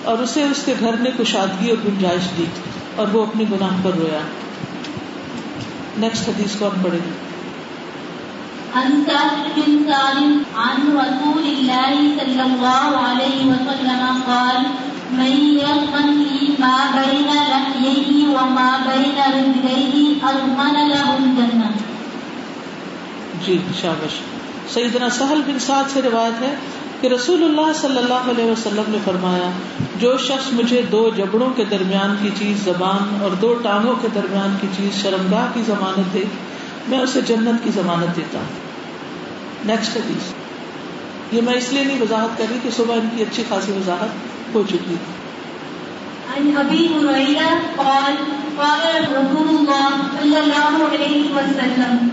اور 0.05 0.19
اسے 0.19 0.43
اس 0.43 0.63
کے 0.65 0.75
گھر 0.81 0.97
نے 1.01 1.11
کشادگی 1.19 1.71
اور 1.71 1.79
گنجائش 1.85 2.31
دی 2.39 2.47
اور 2.97 3.07
وہ 3.13 3.23
اپنے 3.23 3.45
گناہ 3.53 3.75
پر 3.83 3.99
رویا۔ 3.99 4.21
نیکسٹ 5.99 6.29
حدیث 6.29 6.57
کون 6.59 6.83
پڑھے 6.83 6.99
گی 7.05 7.11
عن 8.75 8.93
سهل 9.07 9.45
بن 9.57 9.71
سالم 9.87 10.33
عن 10.57 10.79
رسول 10.97 11.45
الله 11.45 11.93
صلى 12.19 12.43
الله 12.43 12.91
عليه 12.99 13.41
وسلم 13.47 14.03
قال، 14.27 14.61
من 15.13 15.33
يضمن 15.55 16.11
لي 16.19 16.51
ما 16.59 16.77
بين 16.93 17.31
لحييه 17.53 18.11
وما 18.29 18.71
بين 18.85 19.17
رجليه 19.37 19.95
أضمن 20.25 20.77
له 20.91 21.09
الجنة. 21.15 21.71
جی 23.47 23.57
شابش. 23.81 24.21
سیدنا 24.75 25.09
سہل 25.19 25.43
بن 25.47 25.59
سعد 25.59 25.91
سے 25.93 26.03
روایت 26.03 26.43
ہے 26.43 26.55
کہ 27.01 27.09
رسول 27.09 27.43
اللہ 27.45 27.73
صلی 27.81 27.99
اللہ 27.99 28.31
علیہ 28.33 28.51
وسلم 28.51 28.91
نے 28.93 28.99
فرمایا، 29.05 29.51
جو 29.99 30.17
شخص 30.29 30.53
مجھے 30.53 30.83
دو 30.93 31.03
جبڑوں 31.17 31.51
کے 31.57 31.65
درمیان 31.71 32.17
کی 32.23 32.31
چیز 32.39 32.65
زبان 32.65 33.23
اور 33.23 33.37
دو 33.43 33.53
ٹانگوں 33.63 33.95
کے 34.03 34.09
درمیان 34.15 34.57
کی 34.61 34.73
چیز 34.77 35.03
شرمگاہ 35.03 35.53
کی 35.55 35.63
ضمانت 35.67 36.15
دے، 36.15 36.25
میں 36.89 36.99
اسے 36.99 37.21
جنت 37.27 37.65
کی 37.65 37.71
ضمانت 37.75 38.17
دیتا 38.17 38.39
ہوں. 38.39 38.60
نیکسٹ 39.67 39.97
حدیث 39.97 40.33
یہ 41.33 41.41
میں 41.43 41.55
اس 41.55 41.73
لیے 41.73 41.85
نہیں 41.85 42.03
وضاحت 42.03 42.39
کر 42.39 42.45
رہی 42.51 42.59
کہ 42.63 42.71
صبح 42.77 42.95
ان 42.95 43.09
کی 43.17 43.23
اچھی 43.23 43.43
خاصی 43.49 43.73
وضاحت 43.73 44.55
ہو 44.55 44.63
چکی 44.69 44.95
ہے۔ 44.95 45.19
عن 46.37 46.57
أبي 46.57 46.83
هريرة 46.87 47.51
قال 47.77 48.17
قال 48.59 48.83
رسول 49.13 49.49
الله 49.49 49.91
صلى 50.21 50.39
الله 50.41 50.75
عليه 50.91 51.23
وسلم 51.37 52.11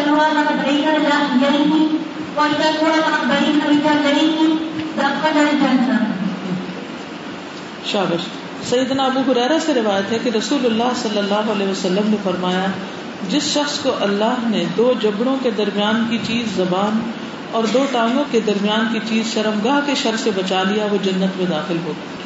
الله 0.00 0.28
ما 0.34 0.44
بين 0.64 0.86
لحييه 1.04 1.72
وشلوى 2.36 2.96
ما 3.06 3.18
بين 3.30 3.60
رجليه 3.66 4.38
دخل 4.98 5.36
الجنة 5.38 5.98
شابش 7.92 8.26
سیدنا 8.68 9.04
ابو 9.04 9.20
حریرہ 9.28 9.58
سے 9.66 9.74
روایت 9.74 10.12
ہے 10.12 10.18
کہ 10.22 10.30
رسول 10.30 10.66
اللہ 10.66 10.90
صلی 11.02 11.18
اللہ 11.18 11.52
علیہ 11.52 11.68
وسلم 11.68 12.10
نے 12.10 12.16
فرمایا 12.22 12.66
جس 13.28 13.42
شخص 13.42 13.78
کو 13.78 13.90
اللہ 14.00 14.34
نے 14.46 14.64
دو 14.76 14.92
جبڑوں 15.00 15.36
کے 15.42 15.50
درمیان 15.50 16.06
کی 16.10 16.18
چیز 16.26 16.56
زبان 16.56 17.10
اور 17.50 17.64
دو 17.64 17.86
ٹانگوں 17.92 18.24
کے 18.30 18.40
درمیان 18.46 18.86
کی 18.92 18.98
چیز 19.08 19.34
شرمگاہ 19.34 19.80
کے 19.86 19.94
شر 19.94 20.16
سے 20.18 20.30
بچا 20.36 20.62
لیا، 20.62 20.86
وہ 20.90 20.96
جنت 21.02 21.36
میں 21.36 21.46
داخل 21.46 21.76
ہوگا۔ 21.84 22.19